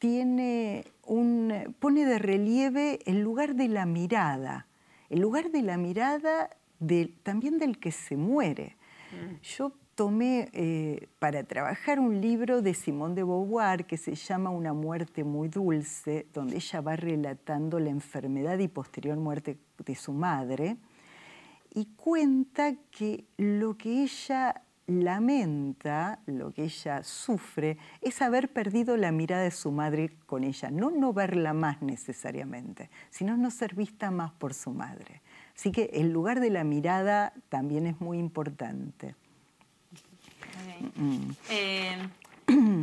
tiene 0.00 0.84
un, 1.06 1.76
pone 1.78 2.04
de 2.04 2.18
relieve 2.18 2.98
el 3.06 3.20
lugar 3.20 3.54
de 3.54 3.68
la 3.68 3.86
mirada, 3.86 4.66
el 5.08 5.20
lugar 5.20 5.52
de 5.52 5.62
la 5.62 5.76
mirada 5.76 6.50
también 7.22 7.60
del 7.60 7.78
que 7.78 7.92
se 7.92 8.16
muere. 8.16 8.74
Mm. 9.12 9.40
Yo 9.40 9.72
tomé 9.94 10.50
eh, 10.52 11.06
para 11.20 11.44
trabajar 11.44 12.00
un 12.00 12.20
libro 12.20 12.60
de 12.60 12.74
Simone 12.74 13.14
de 13.14 13.22
Beauvoir 13.22 13.86
que 13.86 13.96
se 13.96 14.16
llama 14.16 14.50
Una 14.50 14.72
muerte 14.72 15.22
muy 15.22 15.46
dulce, 15.46 16.26
donde 16.34 16.56
ella 16.56 16.80
va 16.80 16.96
relatando 16.96 17.78
la 17.78 17.90
enfermedad 17.90 18.58
y 18.58 18.66
posterior 18.66 19.16
muerte 19.16 19.58
de 19.86 19.94
su 19.94 20.12
madre, 20.12 20.76
y 21.72 21.86
cuenta 21.94 22.74
que 22.90 23.26
lo 23.36 23.78
que 23.78 24.02
ella 24.02 24.60
lamenta, 24.86 26.18
lo 26.26 26.52
que 26.52 26.64
ella 26.64 27.02
sufre, 27.02 27.78
es 28.00 28.20
haber 28.22 28.52
perdido 28.52 28.96
la 28.96 29.12
mirada 29.12 29.42
de 29.42 29.50
su 29.50 29.70
madre 29.70 30.16
con 30.26 30.44
ella. 30.44 30.70
No 30.70 30.90
no 30.90 31.12
verla 31.12 31.52
más 31.52 31.82
necesariamente, 31.82 32.90
sino 33.10 33.36
no 33.36 33.50
ser 33.50 33.74
vista 33.74 34.10
más 34.10 34.32
por 34.32 34.54
su 34.54 34.70
madre. 34.70 35.22
Así 35.54 35.70
que 35.70 35.90
el 35.94 36.12
lugar 36.12 36.40
de 36.40 36.50
la 36.50 36.64
mirada 36.64 37.32
también 37.48 37.86
es 37.86 38.00
muy 38.00 38.18
importante. 38.18 39.14
Mm. 40.96 41.30
Eh, 41.50 42.08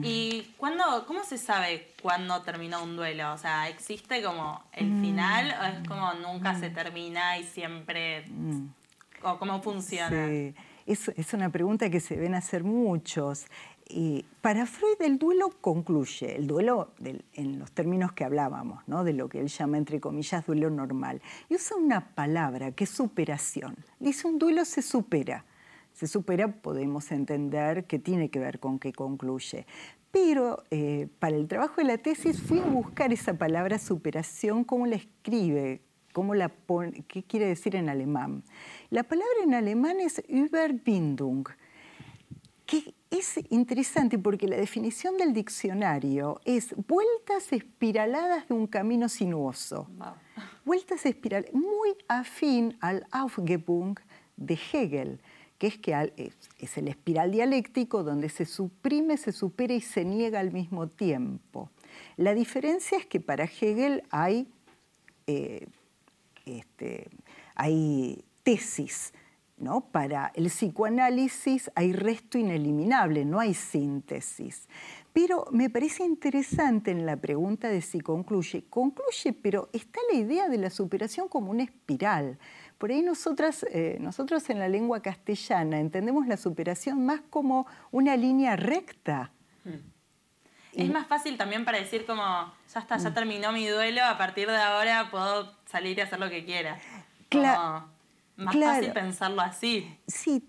¿Y 0.03 0.53
cuándo, 0.57 1.05
cómo 1.05 1.23
se 1.23 1.37
sabe 1.37 1.91
cuándo 2.01 2.41
terminó 2.41 2.81
un 2.83 2.95
duelo? 2.95 3.33
O 3.33 3.37
sea, 3.37 3.67
¿existe 3.67 4.23
como 4.23 4.63
el 4.71 4.89
mm. 4.89 5.01
final 5.01 5.55
o 5.61 5.65
es 5.65 5.87
como 5.87 6.13
nunca 6.13 6.55
se 6.57 6.69
termina 6.69 7.37
y 7.37 7.43
siempre... 7.43 8.25
Mm. 8.27 8.67
¿O 9.21 9.37
cómo 9.37 9.61
funciona? 9.61 10.27
Sí 10.27 10.55
es, 10.93 11.33
una 11.33 11.51
pregunta 11.51 11.89
que 11.89 11.99
se 11.99 12.15
ven 12.15 12.33
hacer 12.33 12.63
muchos. 12.63 13.45
Y 13.87 14.25
para 14.41 14.65
Freud 14.65 15.01
el 15.01 15.17
duelo 15.17 15.49
concluye, 15.61 16.35
el 16.35 16.47
duelo 16.47 16.91
en 17.33 17.59
los 17.59 17.71
términos 17.71 18.11
que 18.11 18.23
hablábamos, 18.23 18.87
¿no? 18.87 19.03
de 19.03 19.13
lo 19.13 19.29
que 19.29 19.39
él 19.39 19.47
llama 19.47 19.77
entre 19.77 19.99
comillas 19.99 20.45
duelo 20.45 20.69
normal, 20.69 21.21
y 21.49 21.55
usa 21.55 21.77
una 21.77 22.13
palabra 22.13 22.71
que 22.71 22.83
es 22.83 22.89
superación. 22.89 23.75
Dice 23.99 24.27
un 24.27 24.39
duelo 24.39 24.65
se 24.65 24.81
supera. 24.81 25.45
Se 25.93 26.07
supera, 26.07 26.47
podemos 26.47 27.11
entender 27.11 27.85
que 27.85 27.99
tiene 27.99 28.29
que 28.29 28.39
ver 28.39 28.59
con 28.59 28.79
que 28.79 28.93
concluye. 28.93 29.65
Pero 30.11 30.63
eh, 30.71 31.07
para 31.19 31.35
el 31.35 31.47
trabajo 31.47 31.75
de 31.77 31.83
la 31.83 31.97
tesis 31.97 32.41
fui 32.41 32.59
a 32.59 32.65
buscar 32.65 33.11
esa 33.11 33.37
palabra 33.37 33.77
superación, 33.77 34.63
cómo 34.63 34.87
la 34.87 34.95
escribe, 34.95 35.81
cómo 36.13 36.35
la 36.35 36.49
pone, 36.49 37.03
qué 37.07 37.23
quiere 37.23 37.47
decir 37.47 37.75
en 37.75 37.89
alemán. 37.89 38.43
La 38.89 39.03
palabra 39.03 39.43
en 39.43 39.53
alemán 39.53 39.99
es 39.99 40.21
Überbindung, 40.27 41.47
que 42.65 42.93
es 43.09 43.39
interesante 43.49 44.19
porque 44.19 44.47
la 44.47 44.57
definición 44.57 45.17
del 45.17 45.33
diccionario 45.33 46.39
es 46.45 46.75
vueltas 46.87 47.51
espiraladas 47.51 48.47
de 48.47 48.53
un 48.53 48.67
camino 48.67 49.09
sinuoso. 49.09 49.87
Vueltas 50.65 51.05
espiraladas, 51.05 51.53
muy 51.53 51.95
afín 52.07 52.77
al 52.79 53.07
Aufgebung 53.11 53.97
de 54.37 54.53
Hegel, 54.71 55.19
que 55.57 55.67
es 55.67 55.77
que 55.77 56.33
es 56.59 56.77
el 56.77 56.87
espiral 56.87 57.31
dialéctico 57.31 58.03
donde 58.03 58.29
se 58.29 58.45
suprime, 58.45 59.17
se 59.17 59.31
supera 59.31 59.73
y 59.73 59.81
se 59.81 60.05
niega 60.05 60.39
al 60.39 60.51
mismo 60.51 60.87
tiempo. 60.87 61.69
La 62.17 62.33
diferencia 62.33 62.97
es 62.97 63.05
que 63.05 63.19
para 63.19 63.45
Hegel 63.45 64.03
hay, 64.09 64.47
eh, 65.27 65.67
este, 66.45 67.09
hay 67.55 68.23
tesis. 68.43 69.13
¿no? 69.59 69.81
Para 69.91 70.31
el 70.35 70.45
psicoanálisis 70.45 71.69
hay 71.75 71.93
resto 71.93 72.37
ineliminable, 72.37 73.25
no 73.25 73.39
hay 73.39 73.53
síntesis. 73.53 74.67
Pero 75.11 75.45
me 75.51 75.69
parece 75.69 76.05
interesante 76.05 76.91
en 76.91 77.05
la 77.05 77.17
pregunta 77.17 77.67
de 77.67 77.81
si 77.81 77.99
concluye. 77.99 78.63
Concluye, 78.69 79.33
pero 79.33 79.69
está 79.73 79.99
la 80.11 80.17
idea 80.17 80.47
de 80.47 80.57
la 80.57 80.69
superación 80.69 81.27
como 81.27 81.51
una 81.51 81.63
espiral. 81.63 82.37
Por 82.77 82.91
ahí 82.91 83.01
nosotras, 83.01 83.65
eh, 83.71 83.97
nosotros 83.99 84.49
en 84.49 84.59
la 84.59 84.69
lengua 84.69 85.01
castellana 85.01 85.79
entendemos 85.79 86.27
la 86.27 86.37
superación 86.37 87.05
más 87.05 87.21
como 87.29 87.67
una 87.91 88.15
línea 88.15 88.55
recta. 88.55 89.33
Es 90.73 90.89
más 90.89 91.07
fácil 91.07 91.37
también 91.37 91.65
para 91.65 91.79
decir 91.79 92.05
como, 92.05 92.23
ya 92.73 92.79
está, 92.79 92.97
ya 92.97 93.09
mm. 93.09 93.13
terminó 93.13 93.51
mi 93.51 93.67
duelo, 93.67 94.03
a 94.03 94.17
partir 94.17 94.47
de 94.47 94.57
ahora 94.57 95.09
puedo 95.09 95.53
salir 95.65 95.97
y 95.97 96.01
hacer 96.01 96.19
lo 96.19 96.29
que 96.29 96.45
quiera. 96.45 96.79
Claro. 97.29 97.87
Más 98.37 98.55
fácil 98.55 98.91
pensarlo 98.93 99.41
así. 99.41 99.97
Sí, 100.07 100.43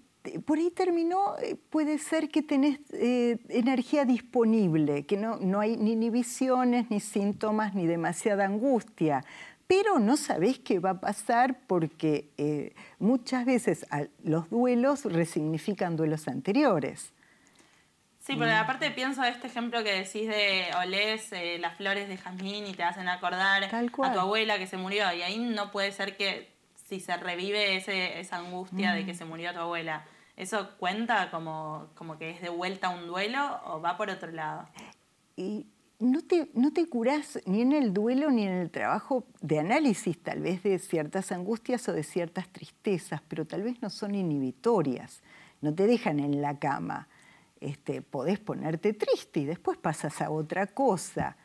por 0.45 0.59
ahí 0.59 0.71
terminó, 0.71 1.37
eh, 1.39 1.57
puede 1.71 1.99
ser 1.99 2.29
que 2.29 2.43
tenés 2.43 2.79
eh, 2.93 3.39
energía 3.49 4.05
disponible, 4.05 5.07
que 5.07 5.17
no, 5.17 5.37
no 5.37 5.61
hay 5.61 5.77
ni 5.77 5.93
inhibiciones, 5.93 6.91
ni 6.91 7.01
síntomas, 7.01 7.75
ni 7.75 7.87
demasiada 7.87 8.45
angustia, 8.45 9.25
pero 9.67 9.99
no 9.99 10.17
sabés 10.17 10.59
qué 10.59 10.79
va 10.79 10.91
a 10.91 11.01
pasar 11.01 11.61
porque 11.67 12.31
eh, 12.37 12.75
muchas 12.99 13.45
veces 13.45 13.87
los 14.23 14.51
duelos 14.51 15.05
resignifican 15.05 15.97
duelos 15.97 16.29
anteriores. 16.29 17.13
Sí, 18.31 18.37
pero 18.39 18.53
aparte 18.57 18.91
pienso 18.93 19.25
este 19.25 19.49
ejemplo 19.49 19.83
que 19.83 19.93
decís 19.93 20.29
de 20.29 20.71
olés 20.79 21.31
las 21.59 21.77
flores 21.77 22.09
de 22.09 22.17
jazmín 22.17 22.67
y 22.67 22.75
te 22.75 22.85
hacen 22.85 23.09
acordar 23.09 23.65
a 23.65 24.13
tu 24.13 24.21
abuela 24.21 24.57
que 24.59 24.67
se 24.69 24.77
murió 24.77 25.13
y 25.13 25.23
ahí 25.23 25.39
no 25.39 25.73
puede 25.73 25.91
ser 25.91 26.17
que 26.17 26.53
si 26.75 27.01
se 27.01 27.17
revive 27.17 27.77
esa 27.77 28.37
angustia 28.37 28.93
de 28.93 29.05
que 29.05 29.13
mm. 29.13 29.17
se 29.17 29.25
murió 29.25 29.53
tu 29.53 29.61
abuela, 29.61 30.05
¿eso 30.37 30.71
cuenta 30.79 31.31
como, 31.31 31.89
como 31.95 32.19
que 32.19 32.31
es 32.31 32.41
de 32.41 32.51
vuelta 32.51 32.89
un 32.91 33.07
duelo 33.07 33.61
o 33.65 33.81
va 33.81 33.97
por 33.97 34.11
otro 34.11 34.31
lado? 34.31 34.69
Y 35.37 35.67
no 35.99 36.23
te, 36.23 36.51
no 36.55 36.73
te 36.73 36.89
curás 36.89 37.41
ni 37.47 37.63
en 37.63 37.73
el 37.73 37.93
duelo 37.93 38.31
ni 38.31 38.45
en 38.47 38.55
el 38.55 38.71
trabajo 38.71 39.25
de 39.41 39.59
análisis, 39.59 40.23
tal 40.23 40.41
vez 40.41 40.63
de 40.63 40.79
ciertas 40.79 41.33
angustias 41.33 41.89
o 41.89 41.93
de 41.93 42.05
ciertas 42.05 42.49
tristezas, 42.49 43.23
pero 43.27 43.45
tal 43.45 43.63
vez 43.63 43.83
no 43.83 43.91
son 43.91 44.15
inhibitorias, 44.15 45.23
no 45.61 45.75
te 45.75 45.87
dejan 45.87 46.21
en 46.21 46.41
la 46.41 46.59
cama. 46.59 47.09
Este, 47.61 48.01
podés 48.01 48.39
ponerte 48.39 48.95
triste 48.95 49.41
y 49.41 49.45
después 49.45 49.77
pasas 49.77 50.23
a 50.23 50.31
otra 50.31 50.67
cosa 50.67 51.37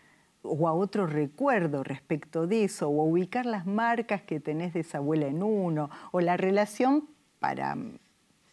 o 0.47 0.67
a 0.67 0.73
otro 0.73 1.07
recuerdo 1.07 1.83
respecto 1.83 2.47
de 2.47 2.65
eso, 2.65 2.87
o 2.87 3.01
a 3.01 3.05
ubicar 3.05 3.45
las 3.45 3.65
marcas 3.65 4.21
que 4.21 4.39
tenés 4.39 4.73
de 4.73 4.81
esa 4.81 4.99
abuela 4.99 5.27
en 5.27 5.43
uno, 5.43 5.89
o 6.11 6.21
la 6.21 6.37
relación 6.37 7.09
para 7.39 7.75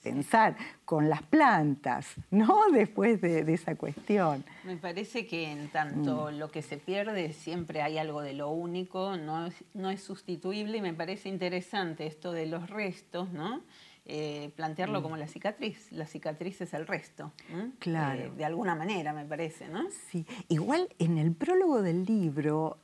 pensar 0.02 0.56
con 0.84 1.08
las 1.08 1.22
plantas, 1.22 2.16
¿no? 2.30 2.62
Después 2.72 3.20
de, 3.20 3.40
esa 3.52 3.76
cuestión. 3.76 4.44
Me 4.64 4.76
parece 4.76 5.26
que 5.26 5.50
en 5.50 5.68
tanto 5.68 6.30
mm. 6.30 6.38
lo 6.38 6.50
que 6.50 6.62
se 6.62 6.76
pierde 6.76 7.32
siempre 7.32 7.82
hay 7.82 7.98
algo 7.98 8.20
de 8.20 8.32
lo 8.32 8.50
único, 8.50 9.16
no 9.16 9.46
es, 9.46 9.64
no 9.74 9.90
es 9.90 10.02
sustituible 10.02 10.78
y 10.78 10.82
me 10.82 10.94
parece 10.94 11.28
interesante 11.28 12.06
esto 12.06 12.32
de 12.32 12.46
los 12.46 12.68
restos, 12.68 13.30
¿no? 13.32 13.62
Eh, 14.04 14.50
plantearlo 14.56 15.02
como 15.02 15.16
la 15.16 15.28
cicatriz. 15.28 15.92
La 15.92 16.06
cicatriz 16.06 16.60
es 16.60 16.74
el 16.74 16.86
resto. 16.86 17.32
Claro. 17.78 18.20
Eh, 18.20 18.32
de 18.36 18.44
alguna 18.44 18.74
manera, 18.74 19.12
me 19.12 19.24
parece, 19.24 19.68
¿no? 19.68 19.88
Sí. 20.10 20.26
Igual 20.48 20.88
en 20.98 21.18
el 21.18 21.32
prólogo 21.32 21.82
del 21.82 22.04
libro 22.04 22.78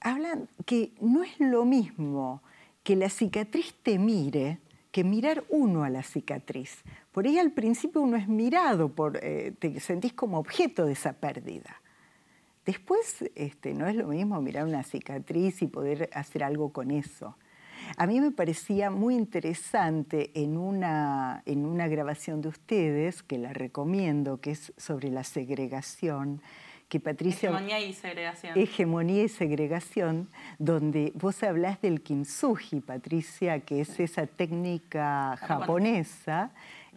hablan 0.00 0.48
que 0.64 0.92
no 1.00 1.22
es 1.22 1.38
lo 1.38 1.64
mismo 1.64 2.42
que 2.82 2.96
la 2.96 3.08
cicatriz 3.08 3.74
te 3.82 3.98
mire 3.98 4.58
que 4.90 5.04
mirar 5.04 5.44
uno 5.48 5.84
a 5.84 5.90
la 5.90 6.02
cicatriz. 6.02 6.82
Por 7.12 7.26
ahí 7.26 7.38
al 7.38 7.52
principio 7.52 8.00
uno 8.00 8.16
es 8.16 8.26
mirado, 8.26 8.88
por, 8.88 9.18
te 9.18 9.80
sentís 9.80 10.12
como 10.12 10.38
objeto 10.38 10.86
de 10.86 10.92
esa 10.92 11.12
pérdida. 11.12 11.80
Después 12.68 13.24
este, 13.34 13.72
no 13.74 13.86
es 13.86 13.96
lo 13.96 14.08
mismo 14.08 14.40
mirar 14.42 14.66
una 14.66 14.82
cicatriz 14.82 15.62
y 15.62 15.66
poder 15.68 16.10
hacer 16.12 16.44
algo 16.44 16.70
con 16.70 16.90
eso. 16.90 17.34
A 17.96 18.06
mí 18.06 18.20
me 18.20 18.30
parecía 18.30 18.90
muy 18.90 19.14
interesante 19.14 20.30
en 20.34 20.56
una, 20.56 21.42
en 21.46 21.66
una 21.66 21.88
grabación 21.88 22.40
de 22.40 22.48
ustedes, 22.48 23.22
que 23.22 23.38
la 23.38 23.52
recomiendo, 23.52 24.40
que 24.40 24.52
es 24.52 24.72
sobre 24.76 25.10
la 25.10 25.24
segregación, 25.24 26.40
que 26.88 27.00
Patricia... 27.00 27.50
Hegemonía 27.50 27.80
y 27.80 27.92
segregación. 27.92 28.58
Hegemonía 28.58 29.24
y 29.24 29.28
segregación, 29.28 30.28
donde 30.58 31.12
vos 31.14 31.42
hablás 31.42 31.80
del 31.82 32.00
kintsugi, 32.00 32.80
Patricia, 32.80 33.60
que 33.60 33.82
es 33.82 34.00
esa 34.00 34.26
técnica 34.26 35.36
japonesa 35.36 36.52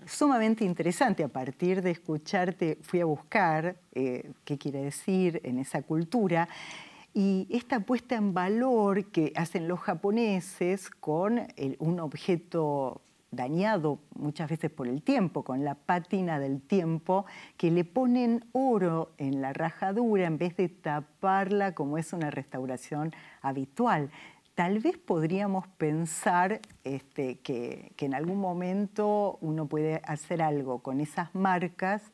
sumamente 0.06 0.63
interesante. 0.63 1.24
A 1.24 1.28
partir 1.28 1.82
de 1.82 1.91
escucharte 1.91 2.78
fui 2.82 3.02
a 3.02 3.06
buscar 3.06 3.76
eh, 3.94 4.32
qué 4.46 4.58
quiere 4.58 4.82
decir 4.82 5.41
en 5.44 5.60
esa 5.60 5.82
cultura. 5.82 6.48
Y 7.13 7.47
esta 7.50 7.82
puesta 7.82 8.15
en 8.15 8.34
valor 8.34 9.06
que 9.06 9.34
hacen 9.36 9.67
los 9.67 9.80
japoneses 9.80 10.89
con 10.89 11.41
un 11.80 12.00
objeto 12.00 13.02
dañado 13.32 14.00
muchas 14.15 14.50
veces 14.50 14.69
por 14.69 14.88
el 14.88 15.02
tiempo, 15.02 15.43
con 15.43 15.63
la 15.63 15.76
pátina 15.76 16.39
del 16.39 16.62
tiempo, 16.62 17.26
que 17.58 17.71
le 17.71 17.86
ponen 17.86 18.45
oro 18.52 19.12
en 19.17 19.41
la 19.41 19.54
rajadura 19.54 20.26
en 20.26 20.38
vez 20.38 20.56
de 20.58 20.69
taparla 20.69 21.74
como 21.74 21.97
es 21.97 22.13
una 22.13 22.30
restauración 22.30 23.13
habitual. 23.41 24.12
Tal 24.54 24.80
vez 24.80 24.97
podríamos 24.97 25.67
pensar 25.67 26.60
este, 26.84 27.39
que, 27.39 27.93
en 27.97 28.13
algún 28.13 28.39
momento 28.39 29.38
uno 29.41 29.65
puede 29.65 30.02
hacer 30.06 30.41
algo 30.41 30.80
con 30.80 31.00
esas 31.00 31.34
marcas, 31.34 32.12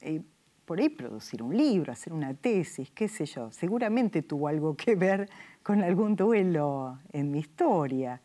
eh, 0.00 0.22
por 0.66 0.80
ahí 0.80 0.90
producir 0.90 1.42
un 1.42 1.56
libro, 1.56 1.92
hacer 1.92 2.12
una 2.12 2.34
tesis, 2.34 2.90
qué 2.90 3.08
sé 3.08 3.24
yo. 3.24 3.50
Seguramente 3.52 4.22
tuvo 4.22 4.48
algo 4.48 4.76
que 4.76 4.96
ver 4.96 5.30
con 5.62 5.82
algún 5.82 6.16
duelo 6.16 6.98
en 7.12 7.30
mi 7.30 7.38
historia, 7.38 8.20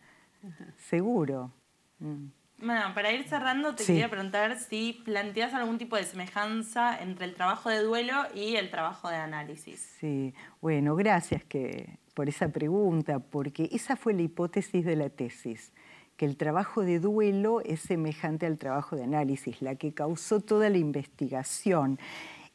seguro. 0.76 1.52
Mm. 2.00 2.26
Bueno, 2.58 2.94
para 2.94 3.12
ir 3.12 3.28
cerrando, 3.28 3.74
te 3.74 3.84
quería 3.84 4.10
preguntar 4.10 4.60
si 4.60 5.02
planteas 5.04 5.54
algún 5.54 5.80
tipo 5.80 5.96
de 5.96 6.04
semejanza 6.04 7.02
entre 7.02 7.26
el 7.26 7.34
trabajo 7.34 7.70
de 7.70 7.80
duelo 7.82 8.14
y 8.36 8.56
el 8.56 8.70
trabajo 8.70 9.10
de 9.10 9.16
análisis. 9.16 9.80
Sí, 10.00 10.36
bueno, 10.62 10.96
gracias 10.96 11.44
que 11.44 11.98
por 12.14 12.30
esa 12.30 12.50
pregunta, 12.50 13.20
porque 13.20 13.68
esa 13.72 13.96
fue 13.96 14.14
la 14.14 14.22
hipótesis 14.22 14.86
de 14.86 14.96
la 14.96 15.10
tesis, 15.10 15.74
que 16.22 16.28
el 16.28 16.38
trabajo 16.38 16.84
de 16.84 17.00
duelo 17.00 17.62
es 17.62 17.80
semejante 17.80 18.46
al 18.46 18.60
trabajo 18.60 18.96
de 18.96 19.06
análisis, 19.06 19.60
la 19.60 19.74
que 19.74 19.92
causó 19.92 20.40
toda 20.40 20.70
la 20.70 20.78
investigación. 20.78 21.98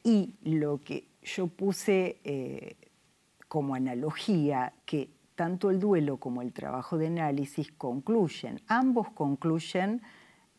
Y 0.05 0.37
lo 0.45 0.81
que 0.85 1.09
yo 1.25 1.49
puse 1.49 2.21
eh, 2.23 2.77
como 3.49 3.75
analogía, 3.75 4.73
que 4.85 5.11
tanto 5.35 5.73
el 5.73 5.81
duelo 5.81 6.19
como 6.19 6.43
el 6.43 6.53
trabajo 6.53 6.97
de 6.97 7.09
análisis 7.09 7.73
concluyen, 7.73 8.61
ambos 8.69 9.09
concluyen 9.11 10.01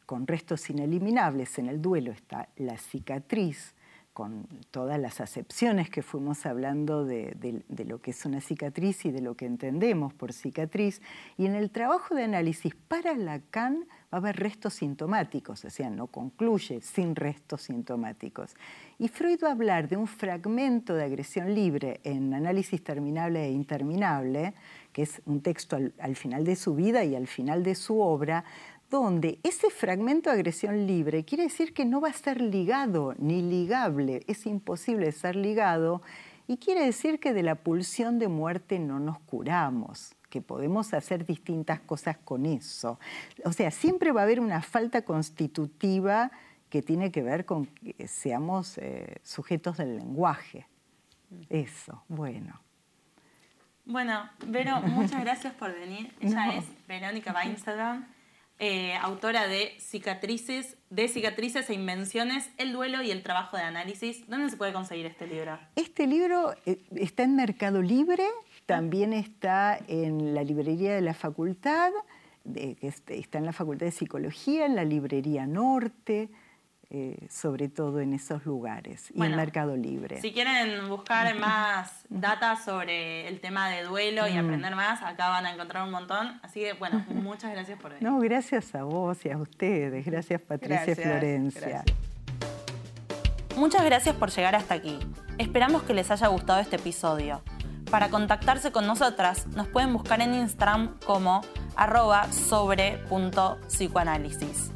con 0.06 0.28
restos 0.28 0.70
ineliminables. 0.70 1.60
En 1.60 1.70
el 1.70 1.82
duelo 1.82 2.12
está 2.12 2.50
la 2.58 2.78
cicatriz, 2.78 3.74
con 4.18 4.48
todas 4.72 5.00
las 5.00 5.22
acepciones 5.22 5.92
que 5.92 6.02
fuimos 6.02 6.48
hablando 6.48 7.06
de, 7.06 7.64
lo 7.86 8.02
que 8.02 8.10
es 8.10 8.26
una 8.26 8.42
cicatriz 8.42 9.06
y 9.06 9.12
de 9.12 9.22
lo 9.22 9.36
que 9.36 9.46
entendemos 9.46 10.12
por 10.12 10.34
cicatriz. 10.34 11.04
Y 11.38 11.46
en 11.46 11.54
el 11.54 11.70
trabajo 11.70 12.16
de 12.16 12.24
análisis 12.24 12.74
para 12.74 13.16
Lacan 13.16 13.86
va 14.12 14.14
a 14.14 14.18
haber 14.18 14.38
restos 14.38 14.74
sintomáticos, 14.74 15.64
o 15.66 15.70
sea, 15.70 15.92
no 15.92 16.08
concluye 16.08 16.82
sin 16.82 17.16
restos 17.16 17.62
sintomáticos. 17.62 18.56
Y 18.98 19.08
Freud 19.08 19.40
va 19.44 19.50
a 19.50 19.52
hablar 19.52 19.88
de 19.88 19.98
un 19.98 20.08
fragmento 20.08 20.96
de 20.96 21.04
agresión 21.04 21.54
libre 21.54 22.00
en 22.04 22.34
Análisis 22.34 22.84
Terminable 22.84 23.46
e 23.46 23.52
Interminable, 23.52 24.56
que 24.94 25.04
es 25.04 25.22
un 25.28 25.42
texto 25.42 25.78
al 26.00 26.16
final 26.16 26.44
de 26.44 26.56
su 26.56 26.74
vida 26.74 27.04
y 27.04 27.16
al 27.16 27.28
final 27.28 27.62
de 27.62 27.76
su 27.76 28.02
obra, 28.02 28.44
donde 28.90 29.40
ese 29.44 29.70
fragmento 29.70 30.30
de 30.30 30.36
agresión 30.36 30.88
libre 30.88 31.26
quiere 31.26 31.44
decir 31.44 31.74
que 31.74 31.86
no 31.86 32.02
va 32.02 32.10
a 32.10 32.14
ser 32.14 32.42
ligado 32.42 33.14
ni 33.18 33.42
ligable, 33.42 34.24
es 34.28 34.46
imposible 34.46 35.12
ser 35.12 35.36
ligado, 35.36 36.02
y 36.48 36.58
quiere 36.58 36.86
decir 36.86 37.20
que 37.20 37.34
de 37.34 37.44
la 37.44 37.56
pulsión 37.56 38.20
de 38.20 38.30
muerte 38.30 38.80
no 38.80 39.00
nos 39.00 39.20
curamos, 39.20 40.16
que 40.30 40.42
podemos 40.42 40.94
hacer 40.94 41.26
distintas 41.26 41.82
cosas 41.82 42.18
con 42.18 42.46
eso. 42.46 43.00
O 43.44 43.52
sea, 43.52 43.70
siempre 43.70 44.14
va 44.14 44.22
a 44.22 44.24
haber 44.24 44.40
una 44.40 44.62
falta 44.62 45.02
constitutiva 45.02 46.32
que 46.70 46.82
tiene 46.82 47.12
que 47.12 47.22
ver 47.22 47.46
con 47.46 47.66
que 47.66 48.08
seamos 48.08 48.78
eh, 48.78 49.18
sujetos 49.24 49.78
del 49.78 49.98
lenguaje. 49.98 50.68
Eso, 51.50 52.04
bueno. 52.08 52.62
Bueno, 53.86 54.30
Vero, 54.46 54.82
muchas 54.82 55.22
gracias 55.22 55.54
por 55.54 55.74
venir. 55.74 56.14
Ella 56.22 56.56
es 56.56 56.66
Verónica 56.88 57.34
Weinstein. 57.34 58.17
Eh, 58.60 58.96
autora 59.02 59.48
de 59.48 59.76
Cicatrices, 59.80 60.78
de 60.90 61.08
Cicatrices 61.08 61.70
e 61.70 61.76
Invenciones, 61.76 62.50
El 62.58 62.74
duelo 62.74 63.04
y 63.04 63.12
el 63.12 63.22
trabajo 63.22 63.56
de 63.56 63.62
análisis. 63.62 64.28
¿Dónde 64.28 64.50
se 64.50 64.58
puede 64.58 64.74
conseguir 64.74 65.06
este 65.06 65.28
libro? 65.28 65.60
Este 65.76 66.08
libro 66.08 66.56
eh, 66.66 66.80
está 66.96 67.22
en 67.22 67.36
Mercado 67.36 67.84
Libre, 67.84 68.26
también 68.66 69.14
está 69.14 69.78
en 69.88 70.34
la 70.34 70.44
librería 70.44 70.96
de 70.96 71.02
la 71.02 71.14
facultad, 71.14 71.92
que 72.52 72.78
está 73.10 73.38
en 73.38 73.46
la 73.46 73.54
Facultad 73.54 73.86
de 73.86 73.92
Psicología, 73.92 74.66
en 74.66 74.76
la 74.76 74.86
librería 74.86 75.46
Norte. 75.46 76.30
Eh, 76.90 77.28
sobre 77.30 77.68
todo 77.68 78.00
en 78.00 78.14
esos 78.14 78.46
lugares 78.46 79.12
y 79.14 79.22
en 79.22 79.36
Mercado 79.36 79.76
Libre. 79.76 80.22
Si 80.22 80.32
quieren 80.32 80.88
buscar 80.88 81.38
más 81.38 82.06
data 82.08 82.56
sobre 82.56 83.28
el 83.28 83.42
tema 83.42 83.68
de 83.68 83.84
duelo 83.84 84.26
y 84.26 84.36
mm. 84.36 84.40
aprender 84.40 84.74
más, 84.74 85.02
acá 85.02 85.28
van 85.28 85.46
a 85.46 85.52
encontrar 85.52 85.84
un 85.84 85.92
montón. 85.92 86.40
Así 86.44 86.62
que, 86.62 86.72
bueno, 86.74 87.06
muchas 87.10 87.52
gracias 87.52 87.78
por 87.78 87.92
venir. 87.92 88.10
No, 88.10 88.20
gracias 88.20 88.74
a 88.74 88.84
vos 88.84 89.26
y 89.26 89.32
a 89.32 89.38
ustedes. 89.38 90.06
Gracias, 90.06 90.42
Patricia 90.42 90.96
Florencia. 90.96 91.84
Muchas 93.58 93.84
gracias 93.84 94.16
por 94.16 94.30
llegar 94.30 94.56
hasta 94.56 94.76
aquí. 94.76 94.98
Esperamos 95.38 95.84
que 95.84 95.94
les 95.94 96.10
haya 96.10 96.28
gustado 96.28 96.62
este 96.62 96.78
episodio. 96.78 97.42
Para 97.92 98.10
contactarse 98.10 98.72
con 98.72 98.88
nosotras, 98.88 99.46
nos 99.48 99.68
pueden 99.68 99.92
buscar 99.92 100.22
en 100.22 100.36
Instagram 100.36 100.98
como 101.06 101.42
arroba 101.76 102.32
sobre.psicoanálisis. 102.32 104.72